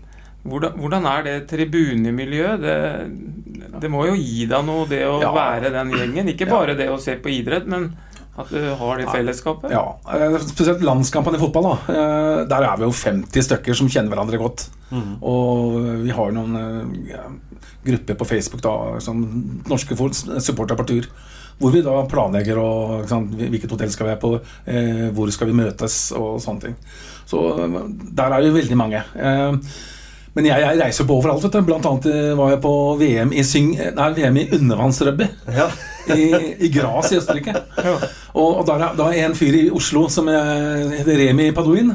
hvordan, 0.49 0.73
hvordan 0.81 1.07
er 1.07 1.23
det 1.27 1.37
tribunemiljøet? 1.51 2.61
Det, 2.61 3.81
det 3.83 3.91
må 3.93 4.07
jo 4.09 4.15
gi 4.19 4.47
deg 4.51 4.65
noe, 4.67 4.87
det 4.91 5.03
å 5.07 5.21
Ja. 5.23 5.33
være 5.35 5.71
den 5.75 5.91
gjengen. 5.95 6.29
Ikke 6.35 6.47
Ja. 6.49 6.53
bare 6.59 6.75
det 6.77 6.89
å 6.89 6.99
se 7.01 7.17
på 7.17 7.29
idrett, 7.31 7.67
men 7.67 7.97
at 8.39 8.49
du 8.51 8.75
har 8.79 8.97
det 8.99 9.07
fellesskapet. 9.11 9.71
Ja, 9.71 9.97
eh, 10.15 10.39
spesielt 10.39 10.81
landskampene 10.81 11.35
i 11.35 11.43
fotball. 11.43 11.63
da 11.87 11.93
Eh, 11.93 12.45
Der 12.47 12.63
er 12.63 12.77
vi 12.77 12.85
jo 12.85 12.91
50 12.93 13.43
stykker 13.43 13.75
som 13.75 13.89
kjenner 13.89 14.15
hverandre 14.15 14.39
godt. 14.39 14.69
Mm. 14.93 15.17
Og 15.23 16.03
vi 16.05 16.11
har 16.11 16.31
noen 16.33 16.55
eh, 16.57 17.11
ja, 17.13 17.25
grupper 17.85 18.15
på 18.15 18.27
Facebook, 18.27 18.61
da 18.63 18.99
som 19.01 19.61
norske 19.69 19.97
supportere 20.41 20.77
på 20.79 20.87
tur. 20.87 21.07
Hvor 21.61 21.73
vi 21.73 21.83
da 21.83 22.05
planlegger 22.07 22.57
og, 22.63 23.01
ikke 23.03 23.09
sant, 23.09 23.33
hvilket 23.35 23.71
hotell 23.71 23.91
skal 23.91 24.07
vi 24.07 24.13
være 24.15 24.21
på, 24.23 24.41
eh, 24.69 25.11
hvor 25.11 25.29
skal 25.33 25.49
vi 25.49 25.55
møtes 25.59 26.13
og 26.17 26.39
sånne 26.41 26.61
ting. 26.61 26.77
Så 27.27 27.57
der 28.15 28.31
er 28.33 28.41
vi 28.43 28.61
veldig 28.63 28.77
mange. 28.77 29.03
Eh, 29.17 29.53
men 30.37 30.45
jeg, 30.47 30.61
jeg 30.63 30.79
reiser 30.81 31.05
på 31.09 31.17
overalt. 31.19 31.43
vet 31.43 31.53
du 31.57 31.63
Blant 31.67 31.87
annet 31.89 32.07
eh, 32.13 32.35
var 32.39 32.51
jeg 32.53 32.61
på 32.63 32.73
VM 33.01 33.33
i, 33.33 33.43
syng, 33.43 33.73
nei, 33.97 34.09
VM 34.19 34.37
i 34.43 34.49
undervannsrugby 34.59 35.27
Ja. 35.57 35.69
i, 36.15 36.29
i 36.67 36.69
Gras 36.73 37.11
i 37.13 37.17
Østerrike. 37.19 37.55
Og, 38.35 38.61
og 38.61 38.67
da 38.69 38.77
er 38.79 38.95
det- 38.97 39.25
en 39.25 39.35
fyr 39.35 39.57
i 39.65 39.71
Oslo 39.71 40.07
som 40.09 40.29
er- 40.29 40.89
heter 40.99 41.19
Remi 41.25 41.51
Paduin. 41.53 41.93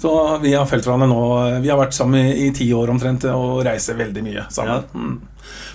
Så 0.00 0.10
vi 0.40 0.54
har 0.56 0.64
felt 0.68 0.86
hverandre 0.88 1.08
nå. 1.10 1.18
Vi 1.60 1.68
har 1.68 1.76
vært 1.80 1.96
sammen 1.96 2.30
i, 2.32 2.46
ti 2.56 2.70
år 2.72 2.88
omtrent 2.94 3.26
og 3.34 3.60
reiser 3.66 3.98
veldig 3.98 4.22
mye 4.24 4.46
sammen. 4.52 4.80
Ja. 4.80 4.96
Mm. 4.96 5.18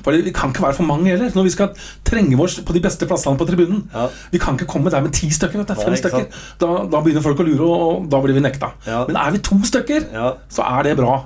For 0.05 0.13
vi 0.13 0.31
kan 0.33 0.51
ikke 0.53 0.63
være 0.63 0.77
for 0.77 0.87
mange 0.87 1.09
heller. 1.11 1.29
Når 1.35 1.45
vi 1.47 1.51
skal 1.53 1.71
trenge 2.07 2.37
oss 2.41 2.57
på 2.65 2.73
de 2.75 2.81
beste 2.83 3.07
plassene 3.09 3.37
på 3.37 3.47
tribunen. 3.49 3.83
Ja. 3.93 4.07
Vi 4.33 4.41
kan 4.41 4.57
ikke 4.57 4.67
komme 4.71 4.89
der 4.93 5.03
med 5.05 5.13
ti 5.17 5.29
stykker. 5.33 5.61
Vet 5.61 5.71
du, 5.73 5.75
fem 5.77 5.93
Nei, 5.93 5.99
stykker. 6.01 6.25
Da, 6.61 6.69
da 6.89 7.01
begynner 7.05 7.25
folk 7.25 7.41
å 7.41 7.45
lure, 7.47 7.69
og 7.69 8.09
da 8.09 8.21
blir 8.23 8.37
vi 8.37 8.43
nekta. 8.45 8.71
Ja. 8.87 9.03
Men 9.09 9.19
er 9.21 9.35
vi 9.35 9.43
to 9.45 9.59
stykker, 9.65 10.09
Ja. 10.13 10.33
så 10.49 10.65
er 10.69 10.89
det 10.89 10.97
bra. 11.01 11.17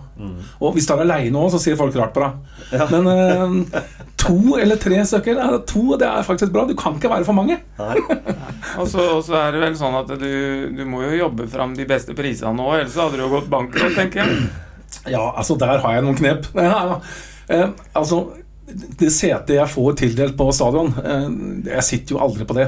Og 0.59 0.75
hvis 0.75 0.87
du 0.89 0.95
er 0.95 1.03
aleine 1.05 1.39
òg, 1.39 1.51
så 1.55 1.61
ser 1.63 1.79
folk 1.79 1.95
rart 1.99 2.15
på 2.15 2.23
deg. 2.25 2.63
Ja. 2.75 2.87
Men 2.91 3.11
eh, 3.13 3.81
to 4.19 4.57
eller 4.59 4.79
tre 4.81 4.99
stykker, 5.07 5.39
er 5.39 5.53
det 5.55 5.61
to, 5.69 5.83
det 5.99 6.07
er 6.07 6.25
faktisk 6.27 6.51
bra. 6.53 6.65
Du 6.67 6.75
kan 6.77 6.97
ikke 6.97 7.11
være 7.11 7.27
for 7.27 7.37
mange. 7.37 7.59
Og 7.79 8.89
så 8.89 9.37
er 9.39 9.55
det 9.55 9.63
vel 9.63 9.77
sånn 9.79 9.95
at 10.01 10.11
du, 10.19 10.31
du 10.75 10.83
må 10.89 11.03
jo 11.05 11.21
jobbe 11.21 11.47
fram 11.51 11.75
de 11.77 11.87
beste 11.89 12.15
prisene 12.17 12.53
nå, 12.57 12.67
ellers 12.75 12.97
hadde 12.99 13.19
du 13.19 13.25
jo 13.25 13.31
gått 13.37 13.49
bankrott, 13.51 13.95
tenker 13.97 14.23
jeg. 14.23 14.49
Ja, 15.13 15.23
altså 15.37 15.55
der 15.59 15.79
har 15.83 15.95
jeg 15.95 16.05
noen 16.05 16.19
knep. 16.19 16.49
Ja, 16.59 16.83
ja. 16.91 16.99
Eh, 17.49 17.69
altså, 17.97 18.19
det 18.69 19.09
setet 19.15 19.55
jeg 19.55 19.71
får 19.71 19.95
tildelt 20.03 20.35
på 20.37 20.49
stadion, 20.53 20.91
eh, 21.01 21.29
jeg 21.71 21.87
sitter 21.87 22.15
jo 22.17 22.23
aldri 22.25 22.45
på 22.49 22.57
det. 22.59 22.67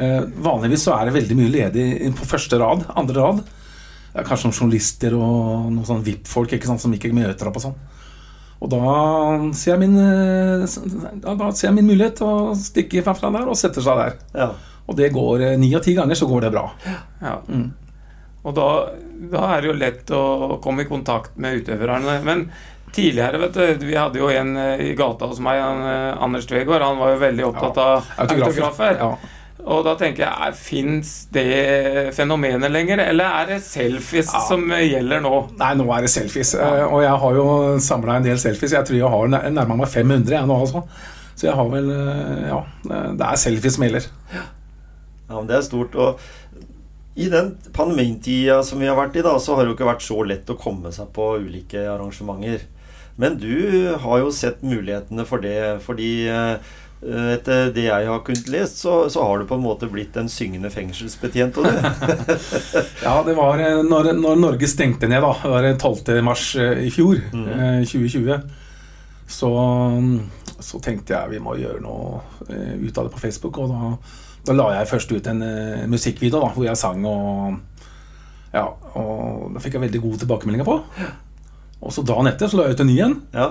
Eh, 0.00 0.22
vanligvis 0.46 0.86
så 0.86 0.94
er 0.96 1.08
det 1.08 1.16
veldig 1.18 1.36
mye 1.36 1.52
ledig 1.52 1.86
på 2.16 2.28
første 2.30 2.60
rad, 2.62 2.86
andre 2.96 3.26
rad. 3.26 3.42
Det 4.12 4.22
er 4.22 4.28
kanskje 4.28 4.48
noen 4.48 4.58
journalister 4.58 5.16
og 5.16 5.68
noen 5.72 5.88
sånn 5.88 6.04
VIP-folk 6.04 6.54
ikke 6.56 6.68
sant, 6.68 6.80
som 6.84 6.92
ikke 6.96 7.12
møter 7.16 7.48
opp 7.48 7.58
og 7.60 7.66
sånn. 7.66 7.76
Og 8.62 8.70
da 8.70 8.90
ser 9.58 9.74
jeg 9.74 9.82
min, 9.82 9.96
eh, 9.98 10.64
da, 11.22 11.34
da 11.38 11.50
ser 11.50 11.68
jeg 11.68 11.78
min 11.80 11.88
mulighet 11.90 12.20
til 12.20 12.28
å 12.28 12.56
stikke 12.58 13.02
fra 13.02 13.30
der 13.34 13.48
og 13.50 13.58
setter 13.58 13.82
seg 13.82 13.98
der. 13.98 14.18
Ja. 14.38 14.50
Og 14.86 14.98
det 14.98 15.10
går 15.14 15.46
eh, 15.48 15.56
ni 15.58 15.72
av 15.74 15.82
ti 15.82 15.96
ganger 15.98 16.18
så 16.18 16.28
går 16.30 16.46
det 16.46 16.52
bra. 16.54 16.68
Ja. 17.22 17.40
Mm. 17.48 17.72
Og 18.42 18.54
da, 18.54 18.68
da 19.32 19.48
er 19.54 19.62
det 19.62 19.70
jo 19.70 19.78
lett 19.78 20.14
å 20.14 20.22
komme 20.62 20.84
i 20.84 20.90
kontakt 20.90 21.34
med 21.42 21.62
utøverne. 21.62 22.20
Men 22.26 22.46
tidligere, 22.94 23.40
vet 23.42 23.58
du, 23.58 23.86
vi 23.88 23.98
hadde 23.98 24.22
jo 24.22 24.30
en 24.30 24.54
eh, 24.54 24.86
i 24.90 24.94
gata 24.98 25.30
hos 25.30 25.42
meg, 25.42 25.58
han, 25.62 25.82
Anders 26.22 26.46
Tvegård, 26.50 26.86
han 26.86 27.02
var 27.02 27.16
jo 27.16 27.22
veldig 27.22 27.48
opptatt 27.50 27.82
av 27.82 28.12
autografer. 28.26 28.98
Ja. 29.02 29.14
Og 29.62 29.84
da 29.86 29.92
tenker 29.94 30.24
jeg, 30.26 30.54
fins 30.58 31.10
det 31.30 32.12
fenomenet 32.16 32.70
lenger, 32.74 32.98
eller 33.12 33.24
er 33.42 33.46
det 33.52 33.60
selfies 33.62 34.32
Ja. 34.34 34.40
som 34.48 34.64
gjelder 34.74 35.20
nå? 35.22 35.34
Nei, 35.60 35.68
nå 35.78 35.86
er 35.94 36.02
det 36.02 36.10
selfies. 36.10 36.54
Ja. 36.58 36.86
Og 36.88 37.02
jeg 37.04 37.14
har 37.22 37.34
jo 37.38 37.44
samla 37.78 38.16
en 38.16 38.24
del 38.26 38.40
selfies. 38.42 38.72
Jeg 38.74 38.84
tror 38.88 38.96
jeg 38.98 39.08
har 39.14 39.28
nær- 39.30 39.50
nærma 39.54 39.76
meg 39.76 39.88
500 39.88 40.34
jeg 40.34 40.46
nå, 40.50 40.56
altså. 40.66 40.82
Så 41.36 41.46
jeg 41.46 41.54
har 41.54 41.68
vel 41.70 41.90
eh, 41.90 42.48
Ja, 42.48 42.58
det 43.14 43.20
er 43.28 43.36
selfies 43.38 43.74
som 43.78 43.84
gjelder. 43.86 44.06
Ja, 44.34 45.36
men 45.38 45.46
det 45.46 45.56
er 45.56 45.62
stort. 45.62 45.94
Og 45.94 46.18
i 47.16 47.28
den 47.28 47.54
pandemitida 47.72 48.62
som 48.64 48.80
vi 48.80 48.86
har 48.90 48.96
vært 48.96 49.16
i, 49.16 49.22
da, 49.22 49.36
så 49.38 49.54
har 49.54 49.62
det 49.64 49.70
jo 49.72 49.76
ikke 49.78 49.92
vært 49.94 50.02
så 50.02 50.26
lett 50.26 50.50
å 50.50 50.58
komme 50.58 50.90
seg 50.92 51.12
på 51.14 51.36
ulike 51.38 51.86
arrangementer. 51.86 52.66
Men 53.22 53.38
du 53.38 53.92
har 54.02 54.22
jo 54.24 54.32
sett 54.34 54.64
mulighetene 54.66 55.22
for 55.28 55.42
det, 55.44 55.58
fordi 55.84 56.12
eh, 56.26 56.72
etter 57.02 57.72
det 57.74 57.84
jeg 57.88 58.06
har 58.06 58.22
kunnet 58.26 58.48
lest, 58.50 58.78
så, 58.82 59.08
så 59.10 59.24
har 59.26 59.40
du 59.40 59.46
på 59.50 59.56
en 59.58 59.64
måte 59.64 59.88
blitt 59.90 60.16
en 60.18 60.30
syngende 60.30 60.70
fengselsbetjent. 60.70 61.58
Og 61.58 61.66
det. 61.68 62.82
Ja, 63.02 63.16
det 63.26 63.34
var 63.38 63.62
eh, 63.62 63.80
når, 63.86 64.12
når 64.18 64.42
Norge 64.42 64.70
stengte 64.70 65.10
ned, 65.10 65.22
da. 65.24 65.32
Det 65.42 65.50
var 65.50 65.66
det 65.66 65.72
12. 65.78 66.22
mars 66.26 66.52
eh, 66.56 66.84
i 66.86 66.92
fjor, 66.94 67.18
eh, 67.18 67.82
2020. 67.86 68.38
Så, 69.32 69.50
så 70.60 70.78
tenkte 70.84 71.14
jeg 71.14 71.32
vi 71.32 71.42
må 71.42 71.56
gjøre 71.56 71.80
noe 71.80 72.20
ut 72.44 72.98
av 72.98 73.06
det 73.06 73.14
på 73.14 73.22
Facebook. 73.22 73.58
Og 73.62 73.72
da, 73.72 73.92
da 74.50 74.56
la 74.58 74.70
jeg 74.76 74.90
først 74.92 75.14
ut 75.14 75.30
en 75.32 75.42
musikkvideo 75.90 76.42
da, 76.42 76.50
hvor 76.54 76.66
jeg 76.68 76.80
sang 76.80 77.06
og 77.08 77.60
Ja, 78.52 78.66
og 78.68 79.54
da 79.54 79.62
fikk 79.64 79.78
jeg 79.78 79.86
veldig 79.86 80.00
gode 80.02 80.18
tilbakemeldinger 80.20 80.68
på. 80.68 80.74
Og 81.82 81.94
så 81.94 82.04
dagen 82.06 82.30
etter 82.30 82.50
så 82.50 82.58
la 82.58 82.68
jeg 82.68 82.78
ut 82.78 82.84
en 82.84 82.90
ny 82.90 82.98
en. 83.04 83.16
Ja. 83.34 83.48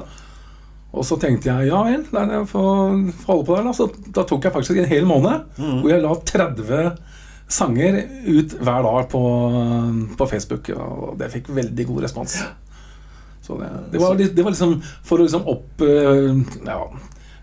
Og 0.92 1.08
så 1.08 1.16
tenkte 1.20 1.48
jeg 1.48 1.70
ja 1.70 1.80
vel, 1.88 2.04
nei, 2.12 2.26
jeg 2.34 2.48
får, 2.52 2.98
får 3.22 3.32
holde 3.32 3.48
på 3.48 3.56
der. 3.58 3.68
Da. 3.68 3.76
Så 3.76 3.88
da 4.18 4.26
tok 4.28 4.48
jeg 4.48 4.56
faktisk 4.56 4.80
en 4.82 4.92
hel 4.92 5.08
måned 5.08 5.60
hvor 5.60 5.92
jeg 5.92 6.04
la 6.04 6.16
30 6.34 6.90
sanger 7.52 8.00
ut 8.28 8.56
hver 8.64 8.88
dag 8.88 9.08
på, 9.12 9.22
på 10.20 10.28
Facebook. 10.32 10.72
Og 10.76 11.16
det 11.20 11.32
fikk 11.34 11.52
veldig 11.56 11.88
god 11.92 12.04
respons. 12.08 12.40
Så 13.42 13.58
det, 13.58 13.70
det, 13.92 14.02
var, 14.04 14.20
det 14.20 14.44
var 14.46 14.54
liksom 14.54 14.76
for 15.08 15.20
å 15.20 15.26
liksom 15.26 15.48
opp 15.50 15.82
eh, 15.84 16.36
ja, 16.68 16.82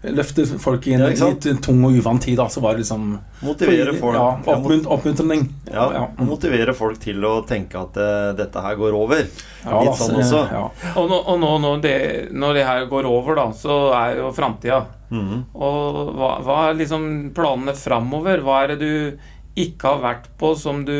Løfte 0.02 0.44
folk 0.62 0.86
i 0.86 0.92
en 0.94 1.02
Ja, 1.10 1.28
tung 1.62 1.80
og 1.82 1.96
uvant 1.98 2.22
tid, 2.22 2.36
da. 2.38 2.46
Så 2.48 2.60
var 2.62 2.76
det 2.76 2.84
liksom 2.84 3.16
Motivere 3.42 3.94
folk. 3.98 4.14
Ja, 4.14 4.28
oppmunt, 4.54 4.86
oppmuntring. 4.86 5.48
Ja, 5.66 5.88
ja. 5.96 6.04
Motivere 6.22 6.74
folk 6.76 7.00
til 7.02 7.24
å 7.26 7.40
tenke 7.48 7.80
at 7.80 7.98
uh, 7.98 8.30
dette 8.38 8.62
her 8.62 8.78
går 8.78 8.94
over. 8.94 9.24
Ja, 9.64 9.80
Litt 9.82 9.98
sånn 9.98 10.14
også. 10.20 10.44
Ja. 10.54 10.62
Og, 10.94 11.10
nå, 11.10 11.18
og 11.18 11.42
nå, 11.42 11.50
når, 11.64 11.82
det, 11.82 11.96
når 12.30 12.60
det 12.60 12.68
her 12.68 12.86
går 12.92 13.10
over, 13.10 13.40
da, 13.40 13.48
så 13.58 13.80
er 13.98 14.22
jo 14.22 14.30
framtida. 14.36 14.84
Mm. 15.10 15.48
Og 15.56 16.14
hva, 16.14 16.32
hva 16.46 16.62
er 16.68 16.78
liksom 16.78 17.08
planene 17.34 17.74
framover? 17.74 18.44
Hva 18.46 18.62
er 18.62 18.76
det 18.76 18.80
du 18.84 19.58
ikke 19.58 19.96
har 19.96 20.04
vært 20.04 20.32
på 20.38 20.54
som 20.58 20.84
du 20.86 20.98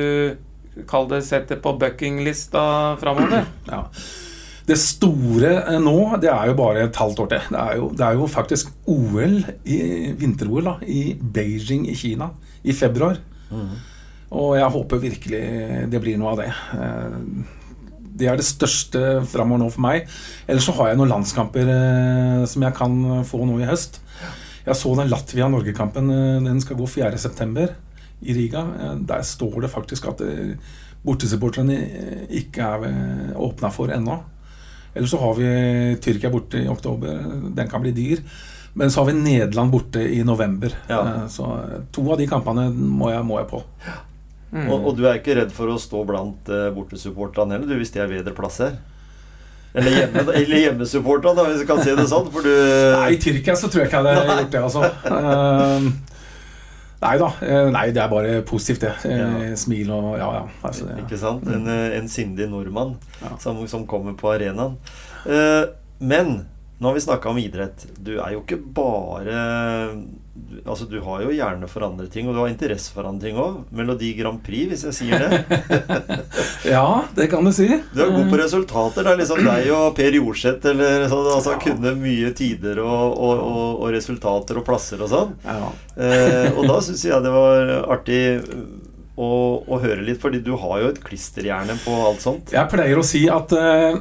Kall 0.87 1.09
det 1.11 1.25
setter 1.27 1.59
på 1.59 1.73
buckinglista 1.75 2.61
framover? 3.01 3.47
Ja. 3.67 3.81
Det 4.69 4.77
store 4.77 5.51
eh, 5.63 5.79
nå, 5.81 5.95
det 6.21 6.29
er 6.33 6.51
jo 6.51 6.57
bare 6.59 6.83
et 6.87 6.97
halvt 7.01 7.23
år 7.25 7.29
til. 7.33 7.47
Det 7.55 7.61
er 7.63 7.77
jo, 7.81 7.87
det 7.97 8.05
er 8.05 8.19
jo 8.19 8.27
faktisk 8.29 8.73
OL, 8.87 9.39
i- 9.65 10.13
vinter-OL, 10.21 10.69
i 10.87 11.15
Beijing 11.17 11.87
i 11.89 11.95
Kina 11.97 12.31
i 12.65 12.73
februar. 12.77 13.17
Og 14.29 14.51
jeg 14.59 14.69
håper 14.75 15.01
virkelig 15.01 15.41
det 15.89 16.01
blir 16.05 16.19
noe 16.21 16.35
av 16.35 16.43
det. 16.43 16.51
Eh, 16.77 17.55
Det 18.19 18.27
er 18.27 18.35
det 18.37 18.45
største 18.45 19.01
framover 19.31 19.61
nå 19.63 19.69
for 19.71 19.81
meg. 19.85 20.09
Ellers 20.51 20.65
så 20.67 20.73
har 20.75 20.89
jeg 20.91 20.99
noen 20.99 21.13
landskamper 21.13 21.69
eh, 21.71 22.45
som 22.51 22.63
jeg 22.67 22.75
kan 22.75 22.97
få 23.25 23.45
nå 23.47 23.61
i 23.63 23.69
høst. 23.69 24.01
Jeg 24.67 24.75
så 24.75 24.91
den 24.99 25.09
Latvia-Norge-kampen. 25.09 26.11
Den 26.45 26.59
skal 26.61 26.77
gå 26.77 26.85
4.9. 26.91 27.69
i 28.27 28.35
Riga. 28.35 28.65
Der 29.07 29.23
står 29.23 29.61
det 29.63 29.71
faktisk 29.71 30.09
at 30.11 30.21
bortesupporterne 31.07 31.79
ikke 32.29 32.59
er 32.67 33.37
åpna 33.39 33.71
for 33.73 33.87
ennå. 33.95 34.19
Eller 34.99 35.11
så 35.11 35.21
har 35.23 35.35
vi 35.39 35.49
Tyrkia 36.03 36.31
borte 36.33 36.59
i 36.59 36.69
oktober. 36.69 37.21
Den 37.55 37.71
kan 37.71 37.85
bli 37.85 37.95
dyr. 37.95 38.23
Men 38.79 38.91
så 38.91 39.01
har 39.01 39.07
vi 39.09 39.17
Nederland 39.19 39.71
borte 39.71 40.03
i 40.03 40.25
november. 40.25 40.75
Ja. 40.91 41.01
Eh, 41.01 41.27
Så 41.31 41.45
eh, 41.45 41.81
to 41.95 42.05
av 42.13 42.19
de 42.19 42.27
kampene 42.31 42.69
må 42.75 43.11
jeg, 43.11 43.25
må 43.27 43.41
jeg 43.41 43.49
på. 43.51 43.63
Mm. 44.53 44.69
Og, 44.69 44.87
og 44.91 44.99
du 44.99 45.03
er 45.07 45.19
ikke 45.19 45.35
redd 45.39 45.51
for 45.53 45.71
å 45.73 45.81
stå 45.81 46.05
blant 46.09 46.47
uh, 46.49 46.71
bortesupporterne 46.73 47.53
heller, 47.53 47.69
du, 47.69 47.75
hvis 47.77 47.91
de 47.93 48.01
er 48.01 48.09
bedre 48.09 48.33
plasser? 48.37 48.79
Eller, 49.75 49.93
hjemme, 49.93 50.23
eller 50.41 50.63
hjemmesupporterne, 50.63 51.49
hvis 51.51 51.65
du 51.65 51.69
kan 51.69 51.83
si 51.85 51.97
det 51.99 52.07
sånn. 52.09 52.31
For 52.33 52.47
du 52.47 52.55
Nei, 52.95 53.11
i 53.17 53.19
Tyrkia 53.21 53.59
så 53.59 53.69
tror 53.69 53.85
jeg 53.85 53.91
ikke 53.91 54.05
jeg 54.07 54.23
hadde 54.23 54.39
gjort 54.43 54.55
det, 54.55 54.63
altså. 54.71 55.91
Nei 57.01 57.19
da. 57.19 57.29
eh, 57.47 57.69
nei, 57.71 57.91
det 57.95 58.03
er 58.03 58.09
bare 58.11 58.43
positivt, 58.43 58.81
det. 58.81 58.95
Eh, 59.07 59.19
Ja. 59.51 59.55
Smil 59.57 59.91
og 59.95 60.17
Ja, 60.19 60.33
ja. 60.35 60.43
Altså, 60.65 60.87
det, 60.89 60.99
Ikke 61.05 61.19
sant? 61.19 61.47
En, 61.47 61.67
eh, 61.69 61.97
en 61.99 62.09
sindig 62.09 62.49
nordmann 62.51 62.97
Ja. 63.23 63.37
som, 63.39 63.67
som 63.69 63.87
kommer 63.87 64.15
på 64.19 64.33
arenaen. 64.35 64.77
Men 66.01 66.47
nå 66.79 66.89
har 66.89 66.95
vi 66.95 67.01
snakka 67.01 67.29
om 67.29 67.39
idrett. 67.39 67.87
Du 67.99 68.19
er 68.21 68.37
jo 68.37 68.45
ikke 68.45 68.61
bare 68.63 69.39
Altså, 70.63 70.85
du 70.87 71.01
har 71.03 71.25
jo 71.25 71.33
hjerne 71.35 71.67
for 71.67 71.83
andre 71.83 72.07
ting, 72.07 72.29
og 72.29 72.37
du 72.37 72.39
har 72.39 72.51
interesse 72.53 72.93
for 72.95 73.09
andre 73.09 73.27
ting 73.27 73.39
òg. 73.43 73.57
Melodi 73.75 74.13
Grand 74.15 74.39
Prix, 74.45 74.69
hvis 74.71 74.85
jeg 74.87 74.95
sier 74.95 75.25
det. 75.25 75.59
ja, 76.75 77.03
det 77.17 77.27
kan 77.33 77.43
du 77.43 77.51
si. 77.53 77.67
Du 77.91 78.05
er 78.05 78.13
god 78.15 78.31
på 78.31 78.39
resultater. 78.39 79.03
Det 79.03 79.13
er 79.13 79.19
liksom 79.19 79.43
deg 79.43 79.73
og 79.75 79.89
Per 79.99 80.19
Jorseth 80.21 80.71
eller 80.71 81.09
sånn. 81.11 81.27
Altså 81.35 81.57
kunne 81.65 81.97
mye 81.99 82.31
tider 82.39 82.79
og, 82.85 83.19
og, 83.19 83.43
og, 83.43 83.83
og 83.83 83.93
resultater 83.97 84.63
og 84.63 84.67
plasser 84.69 85.03
og 85.03 85.11
sånn. 85.11 85.35
Ja. 85.43 85.73
Eh, 85.99 86.55
og 86.55 86.71
da 86.71 86.79
syns 86.87 87.03
jeg 87.09 87.27
det 87.27 87.35
var 87.35 87.75
artig 87.99 88.23
å, 89.19 89.29
å 89.67 89.83
høre 89.83 90.07
litt, 90.07 90.23
fordi 90.23 90.45
du 90.47 90.55
har 90.63 90.85
jo 90.85 90.95
et 90.95 91.03
klisterhjerne 91.03 91.81
på 91.83 91.99
alt 92.07 92.23
sånt. 92.23 92.55
Jeg 92.55 92.71
pleier 92.71 93.03
å 93.03 93.07
si 93.07 93.27
at 93.33 93.55
eh, 93.59 93.99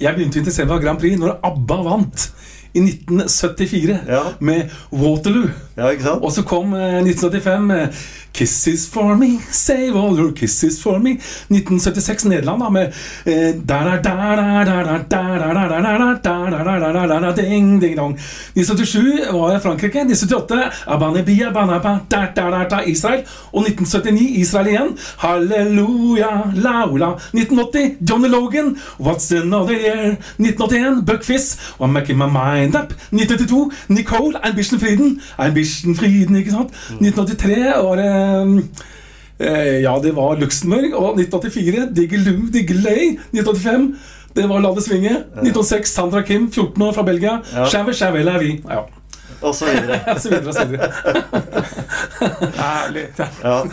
jeg 0.00 0.14
begynte 0.16 0.38
å 0.38 0.42
interessere 0.42 0.66
meg 0.68 0.76
for 0.76 0.84
Grand 0.84 1.00
Prix 1.00 1.18
når 1.20 1.38
ABBA 1.46 1.78
vant 1.86 2.26
i 2.76 2.80
1974 2.84 3.98
Ja. 4.10 4.22
med 4.44 4.70
Waterloo. 4.92 5.48
Ja, 5.78 5.88
ikke 5.94 6.02
sant? 6.10 6.22
Og 6.26 6.32
så 6.36 6.42
kom 6.44 6.74
eh, 6.76 6.98
1975 7.00 7.62
med 7.70 8.02
'Kisses 8.36 8.88
for 8.92 9.16
me, 9.16 9.38
save 9.50 9.96
all 9.96 10.18
your 10.18 10.32
kisses 10.32 10.82
for 10.82 10.98
me'. 10.98 11.18
1976 11.48 12.24
Nederland, 12.24 12.62
da, 12.62 12.70
med 12.70 12.92
Ding, 17.36 17.80
ding, 17.80 17.96
dong. 17.96 18.18
1977 18.54 19.32
var 19.32 19.58
Frankrike. 19.60 20.00
1978 20.00 22.82
Israel. 22.86 23.22
Og 23.52 23.62
1979 23.62 24.40
Israel 24.40 24.66
igjen. 24.66 24.98
Halleluja, 25.18 26.50
laula. 26.54 27.06
1980 27.32 27.96
Johnny 28.10 28.28
Logan. 28.28 28.76
What's 29.00 29.42
another 29.42 29.74
year? 29.74 30.16
1981 30.38 31.04
Buckfiss. 31.06 31.58
I'm 31.80 31.92
making 31.92 32.18
my 32.18 32.26
mind 32.26 32.74
up. 32.76 32.92
1982 33.12 33.72
Nicole. 33.88 34.34
Ambition 34.42 34.80
Frieden. 34.80 35.20
Ambition 35.38 35.96
Frieden, 35.96 36.36
ikke 36.36 36.50
sant? 36.50 36.70
1983 37.00 37.82
var 37.82 37.96
det 37.96 38.25
ja, 39.36 39.98
det 40.00 40.14
var 40.16 40.38
Luxembourg. 40.40 40.94
Og 40.96 41.18
1984 41.20 41.88
Diggeloo 41.96 42.46
Diggelay. 42.52 43.16
1985 43.34 43.90
det 44.36 44.44
var 44.48 44.60
La 44.60 44.74
det 44.76 44.84
svinge. 44.84 45.14
1906 45.40 45.96
Sandra 45.96 46.22
Kim, 46.22 46.50
14 46.52 46.82
år, 46.82 46.92
fra 46.92 47.02
Belgia. 47.02 47.38
Ja. 47.54 47.66
Chave, 47.72 47.94
chave, 47.96 48.22
la 48.24 48.38
vie. 48.38 48.60
Ja. 48.68 48.84
Og 49.40 49.54
så 49.54 49.64
videre. 49.68 50.00
Og 50.14 50.20
så 50.20 50.30
videre 50.30 50.48
og 50.48 50.54
så 50.54 50.64
videre. 50.64 50.92
Ja. 53.44 53.64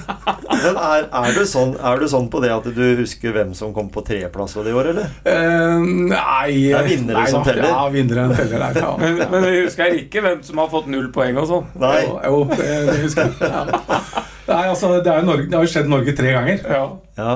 Men 0.63 0.75
er, 0.75 1.05
er, 1.07 1.29
du 1.35 1.45
sånn, 1.47 1.71
er 1.79 2.01
du 2.01 2.07
sånn 2.11 2.27
på 2.31 2.41
det 2.43 2.51
at 2.51 2.67
du 2.75 2.83
husker 2.99 3.31
hvem 3.35 3.53
som 3.57 3.71
kom 3.75 3.87
på 3.91 4.03
tredjeplass 4.05 4.57
det 4.59 4.73
i 4.73 4.75
år, 4.75 4.91
eller? 4.91 5.07
Uh, 5.23 5.79
nei 6.11 6.49
Det 6.67 6.75
er 6.79 6.89
vinnere 6.89 7.21
nei, 7.21 7.29
som 7.31 7.47
teller. 7.47 7.69
Ja, 7.71 7.87
vinneren 7.93 8.35
teller 8.35 8.67
der. 8.67 8.81
Ja. 8.83 8.91
Men, 8.99 9.23
men 9.31 9.47
jeg 9.49 9.63
husker 9.69 9.97
ikke 10.03 10.23
hvem 10.25 10.43
som 10.45 10.59
har 10.63 10.69
fått 10.71 10.91
null 10.91 11.09
poeng 11.15 11.39
og 11.41 11.49
sånn. 11.49 11.71
Nei. 11.79 12.03
Jo, 12.05 12.19
jo, 12.27 12.43
det, 12.53 12.69
det 12.91 12.99
husker 13.05 13.31
jeg. 13.31 13.33
Ja. 13.55 14.22
Nei, 14.47 14.63
altså, 14.67 14.95
det, 14.99 15.11
er 15.11 15.25
Norge, 15.27 15.47
det 15.47 15.57
har 15.57 15.65
jo 15.65 15.71
skjedd 15.71 15.91
Norge 15.91 16.15
tre 16.17 16.33
ganger. 16.35 16.63
Ja. 16.67 16.85
Ja. 17.17 17.35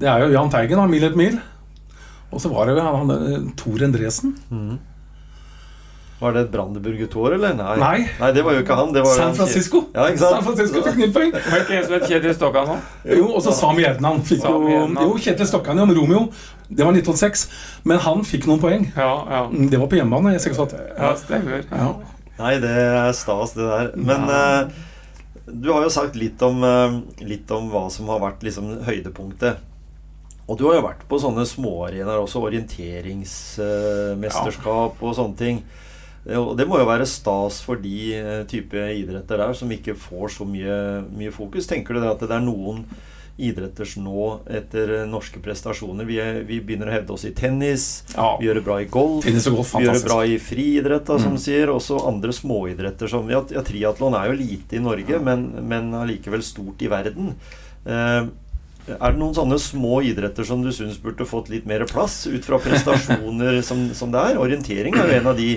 Det 0.00 0.08
er 0.10 0.24
jo 0.24 0.32
Jahn 0.34 0.50
Teigen, 0.52 0.80
da, 0.80 0.88
Mil 0.90 1.06
et 1.06 1.16
mil. 1.16 1.38
Og 2.34 2.42
så 2.42 2.50
var 2.50 2.66
det 2.66 2.74
jo 2.76 2.82
han, 2.82 3.14
han 3.14 3.46
Tor 3.56 3.84
Endresen. 3.86 4.34
Var 6.24 6.32
det 6.32 6.42
et 6.44 6.50
Brandenburg-tor, 6.52 7.34
eller? 7.36 7.54
Nei. 7.58 7.96
Nei. 8.20 8.30
det 8.32 8.44
var 8.46 8.54
jo 8.56 8.62
ikke 8.62 8.76
han. 8.78 8.92
Det 8.94 9.02
var 9.04 9.16
San 9.18 9.34
Francisco. 9.36 9.82
Ja, 9.94 10.06
ikke 10.08 10.22
sant? 10.22 10.36
San 10.38 10.46
Francisco 10.46 10.82
fikk 10.86 11.12
poeng. 11.14 11.34
Var 11.34 11.64
ikke 11.64 11.76
en 11.78 11.84
som 11.84 11.96
het 11.96 12.06
Kjetil 12.08 12.36
Stokkan 12.36 12.70
òg? 12.74 12.86
Jo, 13.18 13.26
og 13.34 13.42
så 13.44 13.54
Sami 13.56 13.84
Gjerdan 13.84 14.22
jo 14.30 14.70
Jo, 14.94 15.08
Kjetil 15.20 15.50
Stokkan 15.50 15.82
om 15.84 15.92
Romeo. 15.96 16.22
Det 16.70 16.86
var 16.86 16.94
1906. 16.96 17.44
Men 17.84 18.00
han 18.06 18.24
fikk 18.24 18.48
noen 18.48 18.62
poeng. 18.62 18.86
Ja, 18.96 19.10
ja. 19.30 19.42
Mm, 19.50 19.68
Det 19.70 19.80
var 19.82 19.90
på 19.90 19.98
hjemmebane. 20.00 20.36
ja 20.38 21.14
stemmer. 21.18 21.66
Ja. 21.70 21.92
Nei, 22.38 22.54
det 22.62 22.70
er 22.70 23.12
stas, 23.14 23.52
det 23.54 23.66
der. 23.68 23.92
Men 23.94 24.30
eh, 24.30 24.70
du 25.46 25.72
har 25.72 25.82
jo 25.84 25.90
sagt 25.92 26.16
litt 26.16 26.42
om, 26.42 26.64
eh, 26.64 27.00
litt 27.24 27.50
om 27.52 27.70
hva 27.72 27.90
som 27.92 28.08
har 28.08 28.20
vært 28.22 28.42
liksom 28.46 28.84
høydepunktet. 28.86 29.56
Og 30.48 30.58
du 30.58 30.64
har 30.68 30.74
jo 30.76 30.82
vært 30.84 31.08
på 31.08 31.18
sånne 31.20 31.46
småarenaer 31.48 32.20
også, 32.20 32.42
orienteringsmesterskap 32.44 34.94
og 35.00 35.14
sånne 35.16 35.36
ting. 35.36 35.62
Og 36.24 36.56
det 36.56 36.66
må 36.68 36.78
jo 36.80 36.86
være 36.88 37.06
stas 37.08 37.60
for 37.64 37.76
de 37.80 38.14
eh, 38.16 38.44
type 38.48 38.72
idretter 38.72 39.36
der 39.40 39.52
som 39.56 39.72
ikke 39.72 39.94
får 40.00 40.28
så 40.38 40.44
mye, 40.48 41.02
mye 41.12 41.32
fokus. 41.32 41.66
Tenker 41.68 41.94
du 41.94 42.00
det 42.00 42.14
at 42.14 42.20
det 42.24 42.32
er 42.32 42.40
noen 42.44 42.84
idretter 43.36 43.88
nå, 43.98 44.40
etter 44.46 44.90
eh, 45.00 45.06
norske 45.10 45.40
prestasjoner 45.42 46.06
Vi, 46.06 46.18
er, 46.22 46.42
vi 46.46 46.60
begynner 46.62 46.86
å 46.86 46.92
hevde 46.94 47.12
oss 47.16 47.24
i 47.26 47.32
tennis, 47.34 48.04
Ja. 48.14 48.36
vi 48.38 48.46
gjør 48.46 48.54
det 48.60 48.64
bra 48.64 48.76
i 48.80 48.84
golf. 48.86 49.24
Golf, 49.26 49.72
Vi 49.74 49.84
gjør 49.84 49.92
det 49.98 50.04
bra 50.04 50.20
i 50.24 50.38
friidrett, 50.38 51.04
da, 51.06 51.18
som 51.18 51.32
Mm. 51.34 51.38
sier. 51.42 51.66
Også 51.74 51.98
andre 52.06 52.30
småidretter 52.32 53.08
som 53.10 53.28
Ja, 53.30 53.42
ja 53.50 53.62
triatlon 53.62 54.14
er 54.14 54.30
jo 54.30 54.38
lite 54.38 54.76
i 54.76 54.82
Norge, 54.84 55.18
men, 55.20 55.50
men 55.66 55.90
allikevel 55.92 56.42
stort 56.42 56.80
i 56.82 56.86
verden. 56.88 57.34
Eh, 57.86 58.26
er 58.86 59.12
det 59.12 59.18
noen 59.18 59.34
sånne 59.34 59.58
små 59.58 60.02
idretter 60.04 60.44
som 60.44 60.62
du 60.62 60.68
syns 60.70 60.98
burde 61.00 61.24
fått 61.26 61.48
litt 61.48 61.66
mer 61.66 61.84
plass, 61.86 62.26
ut 62.26 62.44
fra 62.44 62.58
prestasjoner 62.58 63.62
som, 63.64 63.88
som 63.94 64.12
det 64.12 64.20
er? 64.20 64.38
Orientering 64.38 64.94
er 64.94 65.08
jo 65.08 65.18
en 65.20 65.26
av 65.32 65.36
de 65.36 65.54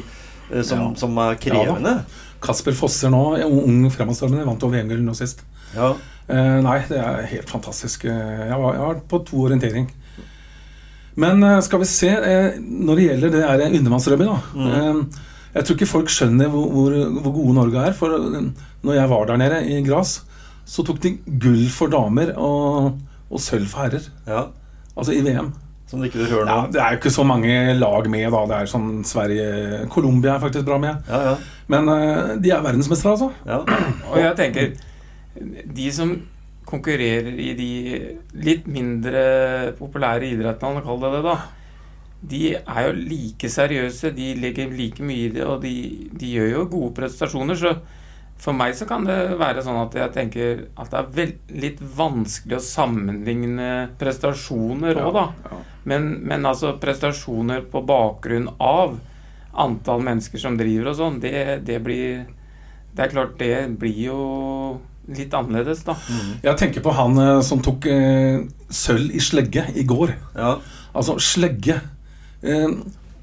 eh, 0.51 0.61
som, 0.63 0.79
Ja. 0.79 0.93
som 0.95 1.17
er 1.19 1.35
krevende. 1.35 1.99
Kasper 2.41 2.71
Fosser 2.71 3.09
nå, 3.09 3.21
ung 3.45 3.89
fremadstormende, 3.91 4.45
vant 4.45 4.63
over 4.63 4.77
VM-gull 4.77 5.01
nå 5.03 5.13
sist. 5.17 5.41
Ja. 5.75 5.91
Eh, 6.30 6.58
nei, 6.63 6.77
det 6.89 6.97
er 6.99 7.25
helt 7.32 7.49
fantastisk. 7.49 8.06
Eh, 8.06 8.12
Jeg 8.12 8.51
har, 8.53 8.73
jeg 8.73 8.82
har 8.82 8.93
vært 8.95 9.08
på 9.12 9.19
to 9.27 9.43
orientering. 9.47 9.88
Men 11.17 11.41
eh, 11.43 11.60
skal 11.65 11.82
vi 11.82 11.88
se 11.89 12.10
eh, 12.13 12.58
Når 12.62 12.99
det 12.99 13.06
gjelder 13.08 13.32
det 13.34 13.43
er 13.47 13.65
undervannsrugby, 13.80 14.27
da 14.27 14.38
Mm. 14.53 15.01
Jeg 15.58 15.65
tror 15.65 15.75
ikke 15.80 15.88
folk 15.89 16.10
skjønner 16.13 16.49
hvor, 16.53 16.67
hvor, 16.69 16.95
hvor 17.23 17.32
gode 17.34 17.53
Norge 17.58 17.86
er. 17.88 17.93
For 17.97 18.12
når 18.86 18.93
jeg 18.93 19.10
var 19.10 19.23
der 19.25 19.38
nede 19.41 19.62
i 19.73 19.80
Gras, 19.88 20.19
så 20.69 20.84
tok 20.86 20.99
de 21.01 21.15
gull 21.41 21.63
for 21.73 21.89
damer 21.89 22.34
og, 22.38 22.99
og 23.32 23.39
sølv 23.41 23.65
for 23.71 23.88
herrer. 23.88 24.06
ja. 24.27 24.43
Altså 24.97 25.13
i 25.15 25.21
VM. 25.25 25.49
Som 25.88 26.01
du 26.01 26.06
ikke 26.10 26.25
hører 26.27 26.49
Ja, 26.49 26.60
det 26.73 26.82
er 26.82 26.91
jo 26.93 26.97
ikke 26.99 27.12
så 27.15 27.23
mange 27.23 27.73
lag 27.80 28.08
med, 28.12 28.27
da. 28.34 28.39
Det 28.49 28.56
er 28.60 28.69
sånn 28.69 28.88
Sverige 29.08 29.86
Colombia 29.93 30.34
er 30.36 30.41
faktisk 30.43 30.65
bra 30.67 30.77
med. 30.84 31.03
Ja, 31.10 31.19
ja. 31.32 31.36
Men 31.71 31.89
de 32.43 32.51
er 32.51 32.62
verdensmestere, 32.65 33.13
altså. 33.15 33.30
ja. 33.47 33.60
Og 34.12 34.17
jeg 34.19 34.36
tenker 34.38 34.71
De 35.78 35.91
som 35.93 36.15
konkurrerer 36.67 37.38
i 37.39 37.52
de 37.56 37.69
litt 38.43 38.65
mindre 38.67 39.21
populære 39.80 40.34
idrettene, 40.34 40.84
kall 40.84 41.00
det 41.04 41.13
det, 41.15 41.21
da. 41.28 41.38
De 42.28 42.41
er 42.58 42.88
jo 42.88 42.95
like 42.97 43.50
seriøse, 43.52 44.12
de 44.17 44.34
legger 44.41 44.73
like 44.73 45.06
mye 45.06 45.30
i 45.30 45.32
det, 45.36 45.45
og 45.45 45.62
de, 45.63 45.76
de 46.12 46.34
gjør 46.34 46.52
jo 46.52 46.65
gode 46.73 46.91
prestasjoner. 46.97 47.60
Så 47.60 47.76
for 48.41 48.58
meg 48.58 48.76
så 48.78 48.86
kan 48.89 49.06
det 49.08 49.15
være 49.39 49.63
sånn 49.65 49.80
at 49.82 49.95
jeg 49.97 50.13
tenker 50.13 50.63
at 50.78 50.91
det 50.91 51.00
er 51.00 51.13
vel, 51.15 51.34
litt 51.63 51.80
vanskelig 51.82 52.60
å 52.60 52.65
sammenligne 52.65 53.69
prestasjoner 54.02 55.00
òg, 55.06 55.13
da. 55.15 55.26
Ja. 55.47 55.62
Men, 55.88 56.10
men 56.28 56.45
altså 56.45 56.76
prestasjoner 56.82 57.63
på 57.71 57.82
bakgrunn 57.88 58.50
av 58.60 58.97
antall 59.58 60.04
mennesker 60.06 60.41
som 60.41 60.58
driver 60.60 60.91
og 60.91 61.00
sånn, 61.00 61.21
det, 61.23 61.63
det 61.65 61.80
blir 61.82 62.26
Det 62.97 63.06
er 63.06 63.12
klart, 63.13 63.38
det 63.38 63.78
blir 63.78 63.97
jo 64.08 64.21
litt 65.08 65.34
annerledes, 65.38 65.84
da. 65.88 65.96
Jeg 66.43 66.60
tenker 66.60 66.84
på 66.84 66.93
han 66.98 67.17
eh, 67.24 67.41
som 67.46 67.62
tok 67.63 67.86
eh, 67.91 68.41
sølv 68.74 69.13
i 69.15 69.22
slegge 69.24 69.67
i 69.76 69.86
går. 69.88 70.15
ja. 70.36 70.58
Altså, 70.98 71.17
slegge 71.22 71.76
eh, 72.41 72.72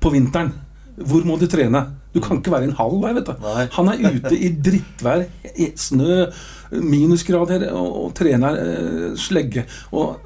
på 0.00 0.10
vinteren. 0.14 0.52
Hvor 0.94 1.24
må 1.26 1.34
du 1.40 1.48
trene? 1.50 1.80
Du 2.14 2.20
kan 2.22 2.38
ikke 2.38 2.52
være 2.52 2.68
i 2.68 2.70
en 2.70 2.76
halv 2.78 3.00
der, 3.02 3.16
vet 3.16 3.26
du. 3.32 3.32
Nei. 3.42 3.64
Han 3.76 3.88
er 3.90 4.04
ute 4.14 4.36
i 4.38 4.52
drittvær, 4.62 5.24
i 5.58 5.72
snø, 5.74 6.20
minusgrader, 6.78 7.66
og, 7.74 7.88
og 8.04 8.14
trener 8.14 8.60
eh, 8.62 9.08
slegge. 9.18 9.66
Og 9.90 10.20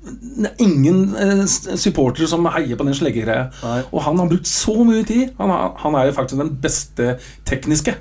det 0.00 0.50
er 0.50 0.60
ingen 0.64 1.14
eh, 1.16 1.42
supportere 1.48 2.28
som 2.28 2.44
heier 2.52 2.76
på 2.76 2.84
den 2.88 2.96
sleggegreia. 2.96 3.48
Og 3.92 4.02
han 4.04 4.20
har 4.20 4.28
brukt 4.30 4.48
så 4.48 4.76
mye 4.84 5.04
tid. 5.08 5.32
Han, 5.40 5.52
har, 5.52 5.74
han 5.80 5.96
er 5.96 6.08
jo 6.10 6.16
faktisk 6.16 6.40
den 6.40 6.54
beste 6.60 7.14
tekniske. 7.48 7.96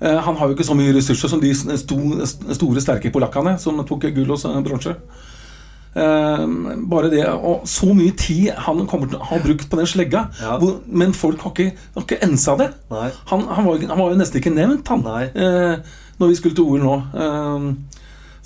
Eh, 0.00 0.18
han 0.26 0.36
har 0.36 0.48
jo 0.48 0.56
ikke 0.56 0.66
så 0.68 0.76
mye 0.78 0.94
ressurser 0.96 1.32
som 1.32 1.40
de 1.42 1.52
store, 1.54 2.82
sterke 2.82 3.12
polakkene 3.14 3.56
som 3.62 3.80
tok 3.86 4.08
gull 4.16 4.34
og 4.36 4.44
bronse. 4.66 4.96
Eh, 5.96 6.46
bare 6.92 7.10
det 7.10 7.22
Og 7.24 7.62
så 7.64 7.88
mye 7.96 8.12
tid 8.12 8.50
han 8.66 8.82
kommer 8.86 9.08
til 9.08 9.16
å 9.20 9.28
ha 9.30 9.38
brukt 9.40 9.68
på 9.70 9.78
den 9.80 9.88
slegga. 9.88 10.26
Ja. 10.42 10.58
Hvor, 10.60 10.80
men 10.86 11.14
folk 11.16 11.40
har 11.46 11.54
ikke, 11.54 11.76
har 11.94 12.04
ikke 12.04 12.22
ensa 12.26 12.56
det. 12.60 12.70
Han, 13.32 13.46
han, 13.48 13.64
var, 13.64 13.86
han 13.88 13.98
var 14.02 14.12
jo 14.12 14.20
nesten 14.20 14.42
ikke 14.42 14.54
nevnt, 14.56 14.88
han, 14.92 15.06
Nei. 15.06 15.24
eh, 15.32 16.02
når 16.20 16.32
vi 16.32 16.40
skulle 16.40 16.56
til 16.56 16.64
OL 16.68 16.84
nå. 16.84 16.98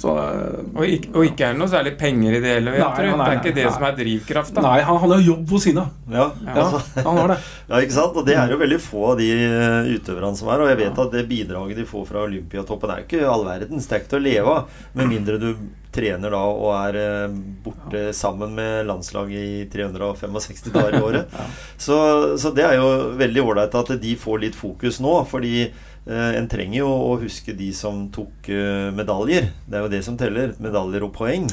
Så 0.00 0.12
eh, 0.16 0.60
Og 0.74 0.84
ikke, 0.86 1.10
og 1.12 1.26
ikke 1.28 1.46
er 1.46 1.54
det 1.54 1.60
noe 1.60 1.70
særlig 1.70 1.92
penger 2.00 2.38
i 2.38 2.40
det 2.40 2.54
heller, 2.56 2.78
Nei, 2.80 2.84
nei, 3.10 3.16
Det 3.18 3.32
er 3.34 3.40
ikke 3.40 3.56
det 3.58 3.66
nei. 3.66 3.72
som 3.74 3.86
er 3.88 3.96
drivkrafta. 3.98 4.62
Nei, 4.64 4.76
han, 4.86 5.00
har 5.02 5.12
jo 5.18 5.34
jobb 5.34 5.56
hos 5.56 5.66
Sina. 5.68 5.84
Ja, 6.08 6.30
Ja, 6.46 6.54
altså, 6.54 6.80
han 7.04 7.20
har 7.20 7.34
det. 7.34 7.36
ja, 7.70 7.82
ikke 7.84 7.96
sant? 7.98 8.16
Og 8.16 8.28
det 8.28 8.38
er 8.40 8.54
jo 8.54 8.60
veldig 8.62 8.80
få 8.80 9.10
av 9.10 9.20
de 9.20 9.28
eh, 9.34 9.90
utøverne 9.98 10.40
som 10.40 10.48
er. 10.54 10.64
Og 10.64 10.72
jeg 10.72 10.80
vet 10.80 11.02
at 11.04 11.12
det 11.18 11.26
bidraget 11.28 11.82
de 11.82 11.84
får 11.90 12.08
fra 12.08 12.24
Olympiatoppen, 12.24 12.94
er 12.94 13.02
jo 13.02 13.08
ikke 13.10 13.28
all 13.34 13.44
verdens. 13.48 13.90
Det 13.90 13.96
er 13.96 14.02
ikke 14.02 14.14
til 14.14 14.22
å 14.22 14.26
leve 14.30 14.56
av. 14.56 14.80
Med 14.96 15.12
mindre 15.12 15.36
du 15.42 15.50
trener 15.90 16.30
da 16.30 16.40
og 16.46 16.70
er 16.78 16.98
eh, 17.00 17.36
borte 17.64 18.02
sammen 18.16 18.54
med 18.56 18.86
landslaget 18.88 19.36
i 19.42 19.68
365 19.72 20.72
dager 20.72 20.96
i 20.96 21.04
året. 21.10 21.38
så, 21.86 22.00
så 22.40 22.54
det 22.56 22.66
er 22.66 22.78
jo 22.80 22.90
veldig 23.20 23.46
ålreit 23.52 23.78
at 23.82 23.94
de 24.00 24.16
får 24.18 24.44
litt 24.46 24.58
fokus 24.58 25.02
nå. 25.02 25.18
Fordi 25.30 25.68
en 26.08 26.48
trenger 26.48 26.80
jo 26.80 26.88
å 26.88 27.18
huske 27.20 27.52
de 27.56 27.72
som 27.76 28.06
tok 28.14 28.48
eh, 28.48 28.88
medaljer. 28.96 29.50
Det 29.66 29.76
er 29.78 29.84
jo 29.86 29.92
det 29.92 30.02
som 30.06 30.16
teller. 30.20 30.54
Medaljer 30.58 31.04
og 31.06 31.12
poeng. 31.14 31.46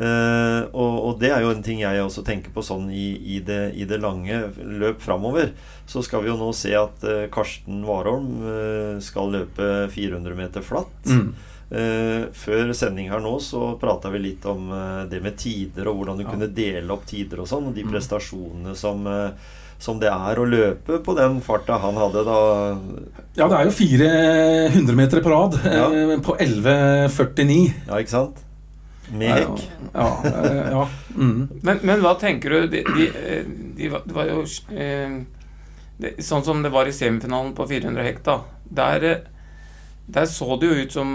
Eh, 0.00 0.60
og, 0.72 0.94
og 1.10 1.18
det 1.20 1.28
er 1.34 1.42
jo 1.44 1.50
en 1.52 1.62
ting 1.66 1.82
jeg 1.82 2.00
også 2.00 2.22
tenker 2.24 2.54
på 2.54 2.62
sånn 2.64 2.86
i, 2.94 3.10
i, 3.36 3.40
det, 3.44 3.74
i 3.76 3.84
det 3.90 3.98
lange 4.00 4.38
løp 4.80 5.02
framover. 5.04 5.50
Så 5.90 6.00
skal 6.06 6.22
vi 6.24 6.30
jo 6.30 6.38
nå 6.40 6.52
se 6.56 6.72
at 6.78 7.04
eh, 7.04 7.26
Karsten 7.34 7.82
Warholm 7.84 8.30
eh, 8.46 8.94
skal 9.04 9.34
løpe 9.34 9.88
400 9.92 10.38
meter 10.38 10.64
flatt. 10.64 11.10
Mm. 11.10 11.32
Eh, 11.70 12.24
før 12.34 12.72
sending 12.74 13.10
her 13.12 13.20
nå 13.22 13.36
så 13.44 13.74
prata 13.78 14.10
vi 14.10 14.22
litt 14.24 14.46
om 14.48 14.70
eh, 14.74 15.02
det 15.12 15.20
med 15.22 15.36
tider, 15.38 15.90
og 15.90 16.00
hvordan 16.00 16.18
du 16.18 16.24
Ja. 16.24 16.30
kunne 16.32 16.48
dele 16.54 16.94
opp 16.96 17.04
tider 17.10 17.42
og 17.44 17.50
sånn, 17.50 17.68
og 17.70 17.76
de 17.76 17.84
prestasjonene 17.86 18.72
som 18.78 19.04
eh, 19.06 19.50
som 19.80 19.96
det 20.00 20.10
er 20.12 20.36
å 20.38 20.44
løpe 20.44 20.98
på 21.04 21.14
den 21.16 21.38
farta 21.44 21.78
han 21.80 21.96
hadde 21.96 22.22
da 22.26 22.38
Ja, 23.38 23.46
det 23.48 23.56
er 23.56 23.64
jo 23.64 23.72
fire 23.72 24.08
100-metere 24.74 25.22
på 25.24 25.32
rad 25.32 25.56
Ja. 25.64 25.86
eh, 25.88 26.14
på 26.20 26.34
11,49. 26.36 27.72
Ja, 27.88 27.98
ikke 28.02 28.12
sant? 28.12 28.42
Med 29.10 29.32
hekk. 29.34 29.62
Ja, 29.94 30.08
ja, 30.22 30.54
ja. 30.70 30.82
Mm. 31.16 31.48
Men, 31.66 31.80
men 31.82 32.02
hva 32.04 32.12
tenker 32.20 32.52
du 32.54 32.68
De, 32.70 32.82
de, 32.86 33.06
eh, 33.08 33.48
de, 33.74 33.88
det 34.06 34.14
var 34.14 34.28
jo 34.28 34.44
eh, 34.70 35.16
det, 35.98 36.12
Sånn 36.22 36.44
som 36.46 36.60
det 36.62 36.70
var 36.70 36.86
i 36.86 36.94
semifinalen 36.94 37.50
på 37.56 37.66
400 37.72 38.04
hekk, 38.06 38.20
da. 38.28 38.36
Der, 38.70 39.08
eh, 39.08 39.24
der 40.10 40.28
så 40.30 40.54
det 40.60 40.68
jo 40.70 40.84
ut 40.84 40.94
som 40.94 41.10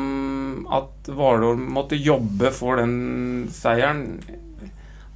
at 0.74 1.08
Hvalholm 1.08 1.64
måtte 1.78 1.96
jobbe 2.00 2.52
for 2.56 2.82
den 2.82 3.48
seieren. 3.54 4.20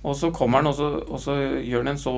Og 0.04 0.16
så 0.16 0.30
kommer 0.36 0.62
han, 0.62 0.72
og 0.72 0.76
så, 0.80 0.88
og 1.04 1.20
så 1.20 1.36
gjør 1.60 1.84
han 1.84 1.94
en 1.94 2.00
så 2.02 2.14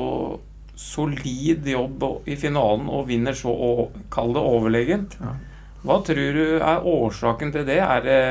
solid 0.80 1.68
jobb 1.68 2.04
i 2.26 2.36
finalen 2.40 2.90
og 2.90 3.08
vinner 3.10 3.36
så 3.38 3.52
å 3.52 3.72
kall 4.14 4.34
det 4.36 4.46
overlegent. 4.46 5.18
Ja. 5.22 5.36
Hva 5.82 6.00
tror 6.06 6.38
du 6.38 6.46
er 6.62 6.88
årsaken 6.88 7.54
til 7.54 7.66
det? 7.68 7.80
Er 7.82 8.04
det, 8.06 8.24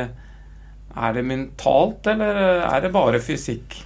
er 0.95 1.15
det 1.17 1.25
mentalt, 1.27 2.07
eller 2.11 2.67
er 2.69 2.85
det 2.85 2.93
bare 2.95 3.23
fysikk? 3.23 3.81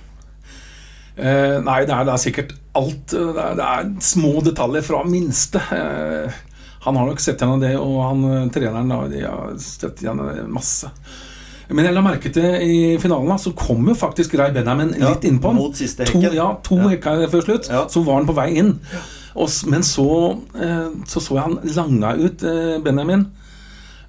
Eh, 1.17 1.61
nei, 1.63 1.85
det 1.87 1.95
er, 1.95 2.05
det 2.05 2.13
er 2.13 2.21
sikkert 2.21 2.57
alt. 2.77 3.07
Det 3.15 3.31
er, 3.31 3.55
det 3.61 3.69
er 3.69 3.93
små 4.05 4.35
detaljer 4.45 4.85
fra 4.85 5.05
minste. 5.09 5.63
Eh, 5.73 6.43
han 6.85 6.99
har 7.01 7.09
nok 7.09 7.23
sett 7.23 7.41
gjennom 7.41 7.63
det, 7.63 7.77
og 7.81 8.01
han 8.03 8.25
eh, 8.29 8.49
treneren 8.53 8.91
da, 8.93 8.99
de 9.09 9.23
har 9.25 9.55
sett 9.63 10.03
gjennom 10.05 10.29
det 10.33 10.45
masse. 10.51 10.91
Men 11.71 11.85
jeg 11.87 11.95
la 11.95 12.03
merke 12.05 12.31
til 12.33 12.45
i 12.61 12.99
finalen 13.01 13.29
da, 13.33 13.37
så 13.41 13.53
kom 13.57 13.87
jo 13.89 13.95
faktisk 13.97 14.35
Ray 14.39 14.53
Benjamin 14.53 14.95
Ja, 14.99 15.15
litt 15.15 15.25
innpå 15.25 15.53
mot 15.57 15.75
siste 15.77 16.05
To, 16.05 16.19
hekken. 16.21 16.35
ja, 16.37 16.51
to 16.63 16.77
Ja. 16.77 16.89
hekker 16.93 17.29
før 17.33 17.45
slutt. 17.47 17.69
Ja. 17.73 17.87
Så 17.89 18.03
var 18.05 18.19
han 18.21 18.27
på 18.29 18.35
vei 18.37 18.51
inn. 18.61 18.75
Og, 19.35 19.49
men 19.67 19.83
så, 19.83 20.07
eh, 20.61 20.91
så 21.09 21.21
så 21.25 21.35
jeg 21.35 21.43
han 21.43 21.59
langa 21.75 22.13
ut 22.21 22.43
eh, 22.45 22.79
Benjamin. 22.85 23.27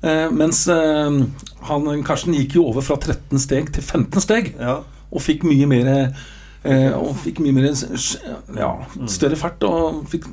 Eh, 0.04 0.30
mens 0.32 0.68
han, 0.68 2.04
Karsten 2.06 2.34
gikk 2.36 2.56
jo 2.60 2.65
over 2.70 2.82
fra 2.86 2.98
13 3.00 3.39
steg 3.39 3.72
til 3.74 3.82
15 3.84 4.22
steg 4.22 4.52
Ja. 4.60 4.82
og 5.12 5.22
fikk 5.22 5.44
mye 5.48 5.65
mer 5.65 5.88
eh, 6.65 6.91
Og 6.94 7.15
fikk 7.24 7.39
mye 7.39 7.54
mer 7.54 7.72
ja, 8.58 8.70
større 9.08 9.36
fart. 9.39 9.63
Og 9.63 10.04
fikk, 10.12 10.26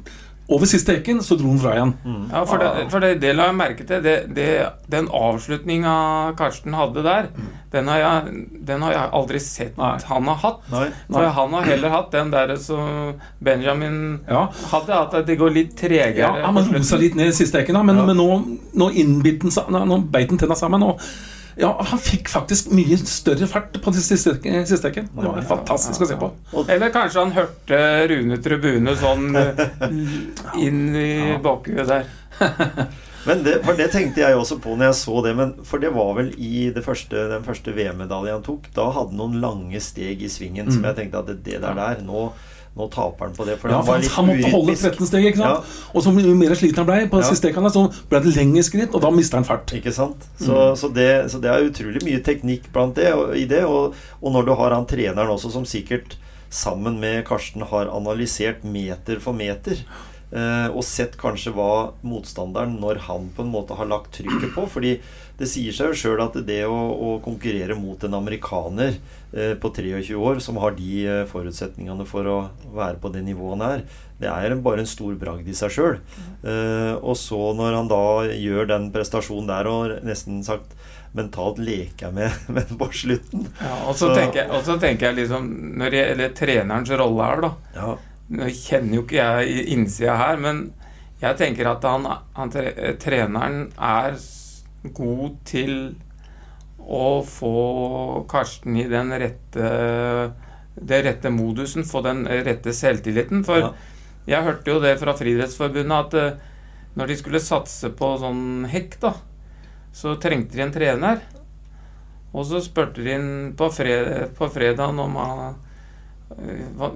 over 0.48 0.66
siste 0.66 0.96
eken 0.98 1.20
så 1.22 1.37
dro 1.38 1.48
han 1.48 1.59
fra 1.62 1.72
igjen. 1.76 1.92
Ja, 2.33 2.44
for 2.44 2.59
det, 2.59 2.70
for 2.90 3.00
det, 3.00 3.20
det 3.22 3.31
la 3.37 3.46
jeg 3.48 3.57
merke 3.57 3.85
til. 3.87 4.02
Det, 4.05 4.14
det, 4.35 4.46
den 4.90 5.07
avslutninga 5.09 5.94
Karsten 6.37 6.74
hadde 6.76 7.02
der, 7.07 7.28
den 7.72 7.88
har 7.88 7.98
jeg, 8.02 8.44
den 8.68 8.83
har 8.85 8.92
jeg 8.92 9.11
aldri 9.16 9.40
sett 9.40 9.78
Nei. 9.81 9.94
han 10.11 10.28
har 10.28 10.40
hatt. 10.42 10.61
Nei. 10.72 10.85
For 11.09 11.28
han 11.38 11.52
har 11.57 11.62
heller 11.70 11.94
hatt 11.94 12.11
den 12.12 12.31
der 12.35 12.55
som 12.61 13.14
Benjamin 13.40 14.20
Ja. 14.28 14.48
hadde, 14.72 14.92
at 14.98 15.26
det 15.26 15.38
går 15.40 15.50
litt 15.55 15.76
tregere. 15.78 16.18
Ja, 16.18 16.33
Han 16.46 16.59
roer 16.59 16.85
seg 16.85 17.00
litt 17.00 17.14
ned 17.16 17.28
i 17.33 17.37
siste 17.37 17.62
eken, 17.62 17.74
da, 17.74 17.83
men, 17.83 17.96
Ja. 17.96 18.05
men 18.07 18.16
nå, 18.16 18.59
nå 18.74 18.90
innbit 18.92 19.42
han 19.42 19.72
nå- 19.72 19.87
Nå 19.87 20.00
beit 20.11 20.28
han 20.31 20.38
tenna 20.38 20.55
sammen. 20.55 20.83
Og 20.83 21.00
ja, 21.60 21.70
han 21.90 22.00
fikk 22.00 22.30
faktisk 22.32 22.70
mye 22.72 22.96
større 23.04 23.46
fart 23.50 23.76
på 23.76 23.92
den 23.92 24.04
siste, 24.04 24.34
hekken. 24.38 25.08
Det 25.12 25.28
var 25.28 25.44
fantastisk 25.48 26.04
å 26.04 26.08
se 26.08 26.18
på. 26.20 26.30
Eller 26.64 26.92
kanskje 26.94 27.24
han 27.24 27.34
hørte 27.36 27.80
Rune 28.12 28.38
Tribune 28.42 28.96
sånn 29.00 29.36
eh, 29.42 29.62
inn 30.62 30.84
i 30.96 31.12
bakhuet 31.42 31.88
der. 31.90 32.08
Men 33.26 33.44
det, 33.46 33.60
for 33.62 33.78
det 33.78 33.92
tenkte 33.92 34.24
jeg 34.24 34.34
også 34.34 34.56
på 34.62 34.74
når 34.74 34.88
jeg 34.88 34.98
så 34.98 35.20
det. 35.26 35.34
Men 35.38 35.52
for 35.66 35.82
det 35.82 35.92
var 35.94 36.16
vel 36.18 36.32
i 36.42 36.70
det 36.74 36.82
første, 36.86 37.28
den 37.30 37.44
første 37.46 37.74
VM-medaljen 37.76 38.40
han 38.40 38.46
tok. 38.46 38.66
Da 38.74 38.88
hadde 38.90 39.12
han 39.12 39.20
noen 39.20 39.38
lange 39.44 39.82
steg 39.84 40.24
i 40.24 40.30
svingen 40.32 40.72
som 40.72 40.88
jeg 40.88 40.98
tenkte 40.98 41.22
at 41.22 41.30
det, 41.30 41.38
det 41.46 41.60
der 41.62 41.78
der 41.78 42.02
Nå, 42.02 42.30
nå 42.76 42.87
taper 42.88 43.26
han 43.28 43.35
på 43.37 43.44
det. 43.44 43.58
Ja, 43.62 43.76
han 43.82 43.87
var 43.87 44.00
han, 44.00 44.26
måtte 44.30 44.50
holde 44.50 44.74
13 44.76 45.06
steg, 45.11 45.26
ikke 45.28 45.42
sant? 45.42 45.72
Og 45.92 46.02
så 46.06 46.12
jo 46.24 46.35
mer 46.35 46.54
sliten 46.56 46.80
han 46.80 46.87
ble 46.88 47.08
på 47.12 47.20
Ja. 47.20 47.26
siste 47.28 47.42
stekene, 47.50 47.68
så 47.74 47.82
ble 48.08 48.20
det 48.24 48.32
lengre 48.37 48.62
skritt, 48.64 48.94
og 48.96 49.02
da 49.04 49.11
mister 49.12 49.37
han 49.37 49.44
fart. 49.44 49.66
Ikke 49.76 49.92
sant? 49.92 50.24
Så, 50.40 50.52
Mm. 50.52 50.76
så, 50.80 50.88
det, 50.94 51.08
så 51.30 51.40
det 51.42 51.50
er 51.52 51.68
utrolig 51.68 52.02
mye 52.06 52.22
teknikk 52.24 52.70
blant 52.72 52.94
det, 52.96 53.12
og, 53.12 53.37
i 53.37 53.44
det. 53.44 53.64
Og, 53.68 53.94
og 54.22 54.32
når 54.32 54.46
du 54.46 54.54
har 54.54 54.70
han 54.72 54.87
treneren 54.87 55.28
også, 55.28 55.52
som 55.52 55.64
sikkert 55.68 56.16
sammen 56.52 56.98
med 57.00 57.24
Karsten 57.28 57.62
har 57.62 57.88
analysert 57.92 58.64
meter 58.64 59.20
for 59.20 59.32
meter, 59.32 59.76
og 60.32 60.80
sett 60.88 61.18
kanskje 61.20 61.50
hva 61.52 61.92
motstanderen, 62.08 62.78
når 62.80 63.02
han 63.04 63.26
på 63.36 63.44
en 63.44 63.50
måte 63.52 63.76
har 63.76 63.90
lagt 63.90 64.14
trykket 64.16 64.54
på. 64.54 64.64
fordi 64.64 64.94
det 65.42 65.48
sier 65.50 65.74
seg 65.74 65.90
jo 65.90 65.98
sjøl 65.98 66.22
at 66.22 66.36
det 66.46 66.60
å, 66.68 66.76
å 66.76 67.10
konkurrere 67.24 67.74
mot 67.78 68.02
en 68.06 68.14
amerikaner 68.18 68.94
eh, 69.32 69.54
på 69.58 69.72
23 69.74 70.14
år, 70.14 70.40
som 70.44 70.60
har 70.62 70.76
de 70.76 70.90
eh, 71.02 71.22
forutsetningene 71.30 72.06
for 72.08 72.28
å 72.30 72.36
være 72.76 73.00
på 73.02 73.10
det 73.14 73.24
nivået 73.26 73.56
han 73.56 73.64
er, 73.66 73.84
det 74.22 74.30
er 74.30 74.54
bare 74.62 74.84
en 74.84 74.90
stor 74.90 75.16
bragd 75.18 75.48
i 75.50 75.56
seg 75.56 75.74
sjøl. 75.74 75.98
Eh, 76.46 76.94
og 76.94 77.16
så 77.18 77.40
når 77.58 77.78
han 77.80 77.90
da 77.90 78.04
gjør 78.30 78.70
den 78.70 78.90
prestasjonen 78.94 79.50
der 79.50 79.70
og 79.72 79.96
nesten 80.06 80.44
sagt 80.46 80.76
mentalt 81.16 81.58
leker 81.60 82.08
jeg 82.08 82.16
med, 82.16 82.38
med 82.56 82.70
på 82.78 82.88
slutten 83.02 83.48
Ja, 83.58 83.74
og, 83.82 83.96
så 83.98 84.14
tenker 84.14 84.46
jeg, 84.46 84.78
tenker 84.80 85.10
jeg 85.10 85.18
liksom 85.18 85.50
Når 85.76 85.92
det 85.92 85.98
gjelder 85.98 86.30
trenerens 86.38 86.92
rolle 87.02 87.26
her, 87.28 87.42
da 87.44 87.50
Ja, 87.76 87.90
Nå 88.32 88.48
kjenner 88.56 88.96
jo 88.96 89.02
ikke 89.04 89.18
jeg 89.20 89.66
innsida 89.74 90.16
her, 90.16 90.38
men 90.40 90.62
jeg 91.22 91.38
tenker 91.38 91.68
at 91.70 91.84
han, 91.84 92.06
han, 92.34 92.52
treneren 93.02 93.66
er 93.76 94.16
god 94.96 95.36
til 95.46 95.74
å 96.82 97.20
få 97.26 97.52
Karsten 98.30 98.78
i 98.80 98.88
den 98.90 99.12
rette 99.20 99.68
det 100.74 101.02
rette 101.04 101.30
modusen, 101.30 101.84
få 101.84 102.00
den 102.04 102.24
rette 102.26 102.72
selvtilliten. 102.72 103.44
For 103.44 103.58
Ja. 103.58 103.72
jeg 104.26 104.44
hørte 104.44 104.70
jo 104.70 104.80
det 104.80 104.98
fra 104.98 105.12
Friidrettsforbundet 105.12 106.06
at 106.06 106.14
eh, 106.14 106.38
når 106.96 107.06
de 107.06 107.16
skulle 107.16 107.40
satse 107.40 107.90
på 107.90 108.18
sånn 108.18 108.64
hekk, 108.68 109.00
da, 109.00 109.14
så 109.92 110.16
trengte 110.20 110.56
de 110.56 110.62
en 110.62 110.72
trener. 110.72 111.20
Og 112.32 112.46
så 112.46 112.60
spurte 112.64 113.02
de 113.04 113.12
inn 113.12 113.52
på, 113.56 113.68
fred, 113.72 114.32
på 114.36 114.48
fredagen 114.48 114.98
om 114.98 115.16
han 115.16 115.54
hva, 116.78 116.92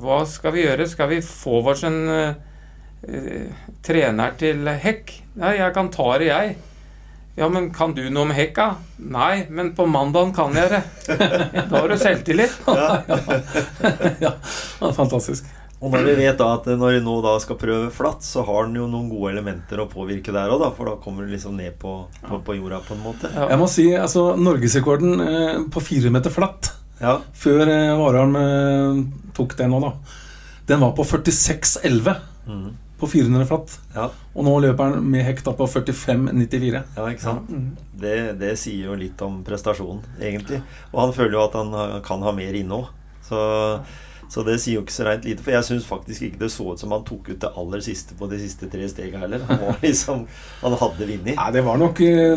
hva 0.00 0.22
skal 0.28 0.54
vi 0.54 0.64
gjøre? 0.64 0.88
Skal 0.88 1.10
vi 1.12 1.20
få 1.24 1.60
oss 1.72 1.84
en 1.88 2.00
eh, 2.12 2.40
eh, 3.08 3.68
trener 3.84 4.34
til 4.40 4.68
hekk? 4.68 5.12
Nei, 5.42 5.58
jeg 5.60 5.76
kan 5.76 5.92
ta 5.94 6.10
det, 6.20 6.30
jeg. 6.30 6.56
Ja, 7.38 7.46
men 7.52 7.68
kan 7.70 7.92
du 7.94 8.02
noe 8.10 8.26
om 8.26 8.34
hekka? 8.34 8.72
Nei, 9.14 9.46
men 9.54 9.70
på 9.78 9.86
mandagen 9.86 10.32
kan 10.34 10.56
jeg 10.58 10.72
det. 10.72 10.82
Da 11.06 11.68
har 11.70 11.86
du 11.86 11.94
selvtillit. 12.00 12.56
ja, 14.24 14.34
fantastisk. 14.90 15.46
Og 15.78 15.92
når 15.92 16.08
vi 16.08 16.14
vet 16.18 16.40
da 16.40 16.48
at 16.56 16.64
når 16.66 16.96
vi 16.96 17.02
nå 17.04 17.12
da 17.22 17.36
skal 17.38 17.58
prøve 17.60 17.92
flatt, 17.94 18.24
så 18.26 18.42
har 18.48 18.66
den 18.66 18.80
jo 18.80 18.88
noen 18.90 19.06
gode 19.12 19.30
elementer 19.36 19.78
å 19.78 19.86
påvirke 19.90 20.34
der 20.34 20.50
òg, 20.50 20.64
da. 20.64 20.72
For 20.74 20.90
da 20.90 20.96
kommer 20.98 21.22
du 21.22 21.30
liksom 21.30 21.54
ned 21.60 21.76
på, 21.78 22.00
på, 22.24 22.40
på 22.42 22.58
jorda 22.58 22.82
på 22.82 22.96
en 22.96 23.04
måte. 23.04 23.30
Ja. 23.30 23.46
Jeg 23.52 23.60
må 23.60 23.70
si, 23.70 23.86
altså 23.94 24.32
Norgesrekorden 24.34 25.22
eh, 25.22 25.62
på 25.70 25.84
fire 25.84 26.10
meter 26.14 26.34
flatt 26.34 26.72
Ja. 26.98 27.18
før 27.36 27.70
eh, 27.70 27.94
Warholm 27.98 28.36
eh, 28.40 29.00
tok 29.36 29.54
det 29.58 29.68
nå, 29.70 29.80
da, 29.84 29.92
den 30.68 30.82
var 30.82 30.94
på 30.98 31.06
46,11 31.06 32.16
mm. 32.48 32.64
på 32.98 33.10
400 33.12 33.46
flatt. 33.48 33.76
Ja. 33.94 34.08
Og 34.34 34.46
nå 34.48 34.56
løper 34.66 34.90
han 34.90 35.06
med 35.06 35.24
hekta 35.26 35.54
på 35.56 35.68
45,94. 35.70 36.82
ja, 36.96 37.06
ikke 37.06 37.24
sant. 37.24 37.54
Det, 37.98 38.16
det 38.40 38.52
sier 38.60 38.90
jo 38.90 38.98
litt 38.98 39.22
om 39.24 39.40
prestasjonen, 39.46 40.02
egentlig. 40.18 40.60
Og 40.92 41.00
han 41.06 41.14
føler 41.16 41.38
jo 41.38 41.46
at 41.46 41.56
han 41.58 42.02
kan 42.04 42.26
ha 42.26 42.34
mer 42.36 42.58
inne 42.58 42.82
òg. 42.82 42.92
Så, 43.28 43.40
så 44.28 44.42
det 44.44 44.58
sier 44.60 44.76
jo 44.76 44.82
ikke 44.84 44.92
så 44.92 45.06
reint 45.08 45.24
lite. 45.24 45.40
For 45.42 45.54
jeg 45.56 45.64
syns 45.64 45.86
faktisk 45.88 46.26
ikke 46.26 46.42
det 46.42 46.50
så 46.52 46.66
ut 46.74 46.78
som 46.82 46.92
han 46.92 47.04
tok 47.08 47.30
ut 47.32 47.40
det 47.40 47.48
aller 47.56 47.80
siste 47.80 48.12
på 48.18 48.28
de 48.28 48.36
siste 48.42 48.68
tre 48.68 48.84
stega 48.92 49.22
heller. 49.24 49.40
Han 49.48 49.62
var 49.64 49.78
liksom 49.86 50.26
Han 50.60 50.76
hadde 50.84 51.08
vunnet. 51.08 51.34
Nei, 51.38 51.50
det 51.56 51.64
var 51.64 51.80
nok 51.80 52.00
eh, 52.04 52.36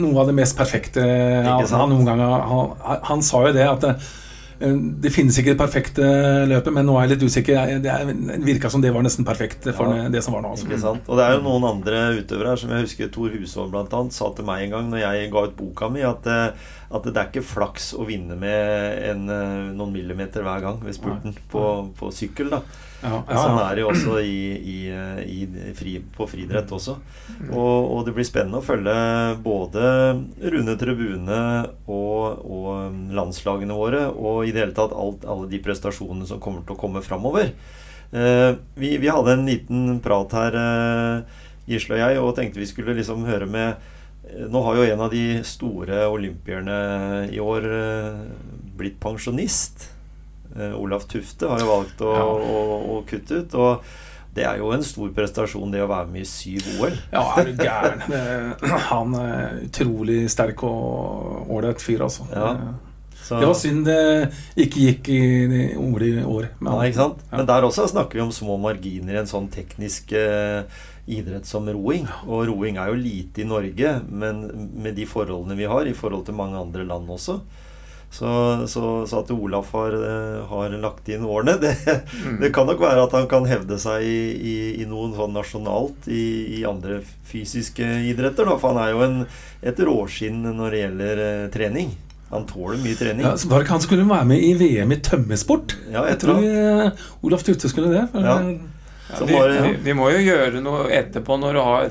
noe 0.00 0.20
av 0.24 0.30
det 0.32 0.36
mest 0.40 0.56
perfekte 0.56 1.04
han, 1.04 1.88
noen 1.92 2.04
gang 2.08 2.20
har 2.24 2.44
han, 2.48 2.76
han 3.10 3.22
sa 3.24 3.42
jo 3.48 3.52
det, 3.56 3.66
at 3.68 3.82
det, 3.84 3.92
eh, 4.64 4.76
det 5.04 5.12
finnes 5.12 5.36
ikke 5.40 5.52
det 5.52 5.60
perfekte 5.60 6.06
løpet, 6.48 6.72
men 6.72 6.86
nå 6.88 6.94
er 6.96 7.04
jeg 7.08 7.12
litt 7.18 7.26
usikker. 7.28 7.74
Det 7.84 8.38
virka 8.46 8.70
som 8.72 8.80
det 8.84 8.92
var 8.94 9.04
nesten 9.04 9.26
perfekt 9.28 9.68
for 9.76 9.92
Ja. 9.92 10.08
det 10.08 10.22
som 10.24 10.36
var 10.36 10.44
nå. 10.46 10.54
Altså. 10.54 10.68
Ikke 10.70 10.80
sant? 10.80 11.04
Og 11.08 11.18
det 11.20 11.26
er 11.26 11.36
jo 11.36 11.44
noen 11.44 11.68
andre 11.68 12.04
utøvere 12.22 12.54
her 12.54 12.62
som 12.64 12.72
jeg 12.72 12.86
husker 12.88 13.12
Tor 13.12 13.34
Hushovd 13.34 13.76
annet 13.82 14.16
sa 14.16 14.30
til 14.32 14.48
meg 14.48 14.64
en 14.66 14.74
gang 14.78 14.88
når 14.94 15.04
jeg 15.04 15.30
ga 15.34 15.44
ut 15.50 15.56
boka 15.58 15.90
mi, 15.92 16.00
at, 16.06 16.26
eh, 16.32 16.72
at 16.90 17.06
det 17.08 17.14
er 17.16 17.28
ikke 17.30 17.44
flaks 17.46 17.92
å 17.96 18.06
vinne 18.08 18.36
med 18.38 18.98
en, 19.10 19.22
eh, 19.32 19.70
noen 19.76 19.92
millimeter 19.94 20.44
hver 20.44 20.64
gang 20.64 20.82
ved 20.84 20.96
spurten 20.96 21.36
på, 21.52 21.62
på 21.98 22.10
sykkel. 22.14 22.50
da 22.52 22.60
Ja, 23.04 23.20
ja, 23.28 23.36
Sånn 23.36 23.60
er 23.60 23.76
det 23.76 23.84
jo 23.84 23.90
også 23.90 24.18
i, 24.24 24.38
i, 24.56 24.78
i 25.24 25.72
fri, 25.76 25.96
på 26.16 26.28
friidrett 26.30 26.72
også. 26.72 26.96
Og, 27.50 27.78
og 27.94 28.04
det 28.06 28.14
blir 28.16 28.28
spennende 28.28 28.62
å 28.62 28.64
følge 28.64 28.96
både 29.44 29.86
Rune 30.54 30.76
Tribune 30.80 31.40
og, 31.84 32.44
og 32.44 32.68
um, 32.88 33.00
landslagene 33.16 33.76
våre, 33.76 34.06
og 34.08 34.44
i 34.48 34.54
det 34.54 34.64
hele 34.64 34.76
tatt 34.76 34.96
alt, 34.96 35.26
alle 35.28 35.50
de 35.52 35.60
prestasjonene 35.64 36.28
som 36.28 36.40
kommer 36.42 36.64
til 36.64 36.76
å 36.76 36.80
komme 36.80 37.04
framover. 37.04 37.52
Eh, 38.14 38.54
vi, 38.74 38.96
vi 38.98 39.08
hadde 39.08 39.32
en 39.32 39.46
liten 39.46 40.00
prat 40.00 40.32
her, 40.38 40.54
eh, 40.54 41.40
Gisle 41.66 41.96
og 41.96 42.02
jeg, 42.02 42.20
og 42.20 42.34
tenkte 42.36 42.60
vi 42.60 42.68
skulle 42.68 42.94
liksom 42.94 43.24
høre 43.26 43.48
med 43.50 43.80
Nå 44.50 44.62
har 44.64 44.78
jo 44.78 44.86
en 44.88 45.00
av 45.04 45.10
de 45.12 45.24
store 45.46 46.06
olympierne 46.10 46.78
i 47.30 47.38
år 47.42 47.66
eh, 47.70 48.22
blitt 48.78 48.96
pensjonist. 49.02 49.90
Eh, 50.56 50.72
Olaf 50.80 51.04
Tufte 51.10 51.48
har 51.50 51.60
jo 51.62 51.68
valgt 51.70 52.00
å, 52.02 52.14
Ja. 52.16 52.24
å, 52.24 52.80
å 52.96 52.98
kutte 53.06 53.42
ut. 53.44 53.54
Og 53.54 53.84
det 54.34 54.46
er 54.48 54.58
jo 54.58 54.72
en 54.74 54.82
stor 54.82 55.12
prestasjon, 55.14 55.70
det 55.70 55.84
å 55.84 55.90
være 55.90 56.08
med 56.10 56.24
i 56.24 56.26
syv 56.26 56.66
OL. 56.80 56.96
Ja, 57.12 57.22
er 57.38 57.52
du 57.52 57.62
gæren. 57.62 58.02
Han 58.90 59.14
er 59.20 59.60
utrolig 59.68 60.24
sterk 60.32 60.64
og 60.66 61.52
ålreit 61.54 61.84
fyr, 61.84 62.02
altså. 62.08 62.26
Ja. 62.34 62.48
Så, 63.24 63.38
Det 63.40 63.46
var 63.48 63.56
synd 63.56 63.86
det 63.88 64.00
ikke 64.60 64.82
gikk 64.84 65.08
i 65.08 65.20
i 65.48 65.60
i 65.72 66.24
år. 66.24 66.48
men- 66.60 66.72
ja, 66.72 66.80
ikke 66.90 67.00
sant? 67.00 67.22
Ja. 67.30 67.38
Men 67.38 67.46
der 67.46 67.62
også 67.64 67.88
snakker 67.88 68.18
vi 68.20 68.20
om 68.20 68.32
små 68.32 68.58
marginer 68.60 69.14
i 69.14 69.22
en 69.22 69.30
sånn 69.30 69.48
teknisk 69.48 70.12
eh, 70.12 70.62
idrett 71.08 71.46
som 71.46 71.64
roing. 71.66 72.06
Og 72.28 72.46
roing 72.48 72.76
er 72.76 72.88
jo 72.92 73.00
lite 73.00 73.40
i 73.40 73.48
Norge, 73.48 74.02
men 74.10 74.44
med 74.76 74.94
de 74.96 75.06
forholdene 75.08 75.56
vi 75.56 75.64
har, 75.64 75.86
i 75.88 75.96
forhold 75.96 76.26
til 76.26 76.34
mange 76.36 76.60
andre 76.60 76.84
land 76.84 77.08
også. 77.08 77.40
Så, 78.14 78.28
så, 78.70 78.82
så 79.10 79.24
at 79.24 79.30
Olaf 79.34 79.72
har, 79.74 79.90
eh, 79.90 80.44
har 80.46 80.70
lagt 80.78 81.08
inn 81.10 81.24
årene, 81.26 81.56
det, 81.64 81.72
det 82.40 82.52
kan 82.54 82.68
nok 82.68 82.78
være 82.78 83.08
at 83.08 83.16
han 83.16 83.26
kan 83.26 83.48
hevde 83.50 83.74
seg 83.82 84.04
i, 84.06 84.20
i, 84.38 84.54
i 84.82 84.86
noen 84.86 85.16
sånn 85.16 85.32
nasjonalt 85.34 86.06
i, 86.06 86.60
i 86.60 86.64
andre 86.68 87.00
fysiske 87.26 87.82
idretter. 88.12 88.46
Da, 88.46 88.54
for 88.60 88.70
han 88.76 88.84
er 88.84 88.92
jo 88.92 89.02
en, 89.08 89.18
et 89.66 89.80
råskinn 89.88 90.44
når 90.46 90.70
det 90.76 90.82
gjelder 90.84 91.24
eh, 91.26 91.46
trening. 91.56 91.90
Han 92.30 92.46
tåler 92.48 92.80
mye 92.82 92.96
trening. 92.98 93.26
Ja, 93.26 93.34
så 93.38 93.50
var 93.50 93.60
det 93.60 93.66
ikke 93.66 93.76
han 93.76 93.84
skulle 93.84 94.06
være 94.08 94.28
med 94.30 94.42
i 94.42 94.54
VM 94.58 94.94
i 94.94 94.98
tømmesport? 95.04 95.76
Ja, 95.92 96.06
jeg 96.08 96.18
tror 96.22 96.40
eh, 96.42 97.04
Olaf 97.22 97.44
Tufte 97.46 97.70
skulle 97.70 97.92
det. 97.94 98.08
For, 98.12 98.24
Ja. 98.24 98.38
Ja, 99.04 99.26
vi, 99.28 99.36
de, 99.36 99.70
de 99.84 99.94
må 99.94 100.08
jo 100.14 100.20
gjøre 100.24 100.62
noe 100.64 100.86
etterpå 100.96 101.36
når 101.38 101.58
du 101.58 101.60
har, 101.60 101.90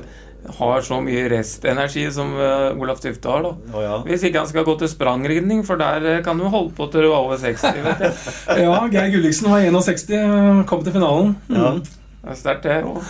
har 0.58 0.82
så 0.84 0.98
mye 1.00 1.28
restenergi 1.30 2.02
som 2.12 2.32
uh, 2.34 2.74
Olaf 2.74 2.98
Tufte 3.00 3.30
har. 3.30 3.46
da 3.46 3.52
oh, 3.54 3.82
ja. 3.84 3.98
Hvis 4.08 4.26
ikke 4.26 4.42
han 4.42 4.50
skal 4.50 4.66
gå 4.66 4.74
til 4.80 4.90
sprangridning, 4.90 5.62
for 5.64 5.80
der 5.80 6.08
eh, 6.10 6.22
kan 6.26 6.40
du 6.42 6.48
holde 6.50 6.74
på 6.76 6.90
til 6.90 7.06
du 7.06 7.12
er 7.12 7.16
over 7.20 7.38
60. 7.38 7.62
vet 7.86 8.02
du. 8.02 8.32
ja, 8.66 8.80
Geir 8.92 9.14
Gulliksen 9.14 9.48
var 9.52 9.62
61, 9.62 10.66
kom 10.68 10.82
til 10.84 10.98
finalen. 10.98 11.36
Ja. 11.54 11.76
Mm. 11.78 11.84
Det 12.24 12.32
er 12.32 12.38
sterkt, 12.40 12.62
det 12.64 12.78
òg. 12.88 13.02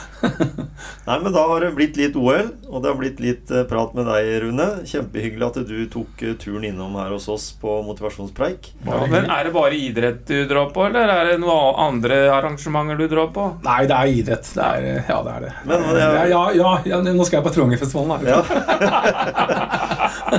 Nei, 1.07 1.17
men 1.23 1.31
da 1.35 1.45
har 1.47 1.63
det 1.63 1.69
blitt 1.77 1.99
litt 2.01 2.17
OL, 2.19 2.49
og 2.67 2.81
det 2.83 2.89
har 2.91 2.97
blitt 2.99 3.21
litt 3.23 3.51
eh, 3.55 3.63
prat 3.71 3.93
med 3.95 4.09
deg, 4.11 4.31
Rune. 4.43 4.67
Kjempehyggelig 4.91 5.47
at 5.47 5.59
du 5.69 5.77
tok 5.93 6.25
eh, 6.27 6.33
turen 6.41 6.65
innom 6.67 6.97
her 6.99 7.13
hos 7.15 7.29
oss 7.31 7.45
på 7.61 7.77
motivasjonspreik. 7.87 8.73
Ja, 8.89 8.99
men 9.13 9.29
er 9.31 9.47
det 9.47 9.53
bare 9.55 9.79
idrett 9.79 10.25
du 10.27 10.49
drar 10.51 10.73
på, 10.75 10.89
eller 10.89 11.13
er 11.15 11.31
det 11.31 11.37
noen 11.45 11.79
andre 11.85 12.19
arrangementer 12.35 12.99
du 12.99 13.07
drar 13.13 13.31
på? 13.37 13.47
Nei, 13.63 13.85
det 13.87 14.01
er 14.01 14.17
idrett. 14.19 14.51
Det 14.57 14.67
er, 14.67 14.89
eh, 14.97 15.13
ja, 15.13 15.21
det 15.29 15.37
er 15.37 15.47
det. 15.47 15.53
Men, 15.71 15.87
men, 15.87 16.01
ja, 16.03 16.27
ja, 16.33 16.43
ja, 16.59 16.75
ja, 16.91 17.01
nå 17.07 17.29
skal 17.29 17.39
jeg 17.39 17.47
på 17.47 17.55
Trångerfestivalen. 17.61 18.27
Ja. 18.27 18.43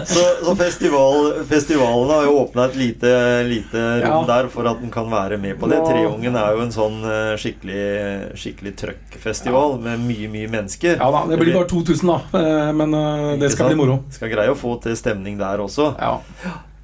Så, 0.06 0.22
så 0.44 0.54
festival, 0.58 1.28
festivalen 1.48 2.10
har 2.10 2.24
jo 2.26 2.34
åpna 2.42 2.66
et 2.68 2.76
lite, 2.80 3.10
lite 3.48 3.82
rom 4.02 4.26
Ja. 4.26 4.28
der 4.28 4.48
for 4.52 4.68
at 4.68 4.82
den 4.82 4.92
kan 4.92 5.08
være 5.12 5.38
med 5.40 5.60
på 5.60 5.70
det. 5.72 5.78
Treungen 5.88 6.36
er 6.36 6.56
jo 6.58 6.64
en 6.66 6.74
sånn 6.74 6.98
skikkelig, 7.40 7.84
skikkelig, 8.40 8.65
skikkelig 8.66 8.76
trøkkfestival 8.82 9.76
med 9.84 10.00
mye, 10.06 10.30
mye 10.32 10.50
mennesker. 10.50 10.98
Ja 11.00 11.10
da, 11.12 11.26
det 11.30 11.38
blir 11.40 11.54
bare 11.54 11.68
2000, 11.70 12.08
da. 12.08 12.40
eh, 12.40 12.72
Men 12.74 12.94
eh, 12.94 13.38
det 13.40 13.52
skal 13.54 13.70
bli 13.70 13.78
moro. 13.80 14.00
Skal 14.12 14.32
greie 14.32 14.52
å 14.52 14.58
få 14.58 14.80
til 14.82 14.96
stemning 14.98 15.38
der 15.38 15.60
også. 15.62 15.94
Ja. 16.00 16.20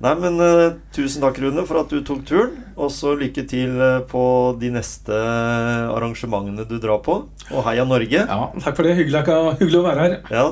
Nei, 0.02 0.16
men 0.18 0.40
eh, 0.42 0.74
tusen 0.94 1.22
takk, 1.22 1.38
Rune, 1.42 1.66
for 1.68 1.82
at 1.82 1.90
du 1.90 2.02
tok 2.02 2.24
turen. 2.26 2.56
Og 2.78 2.90
så 2.92 3.14
lykke 3.18 3.46
til 3.50 3.78
på 4.10 4.24
de 4.60 4.72
neste 4.74 5.14
arrangementene 5.14 6.66
du 6.70 6.78
drar 6.82 7.02
på. 7.06 7.24
Og 7.52 7.64
heia 7.68 7.86
Norge. 7.86 8.26
ja, 8.26 8.50
takk 8.62 8.76
for 8.78 8.84
det. 8.88 8.98
Hyggelig, 8.98 9.26
hyggelig 9.62 9.82
å 9.82 9.88
være 9.88 10.08
her. 10.08 10.20
Ja. 10.34 10.50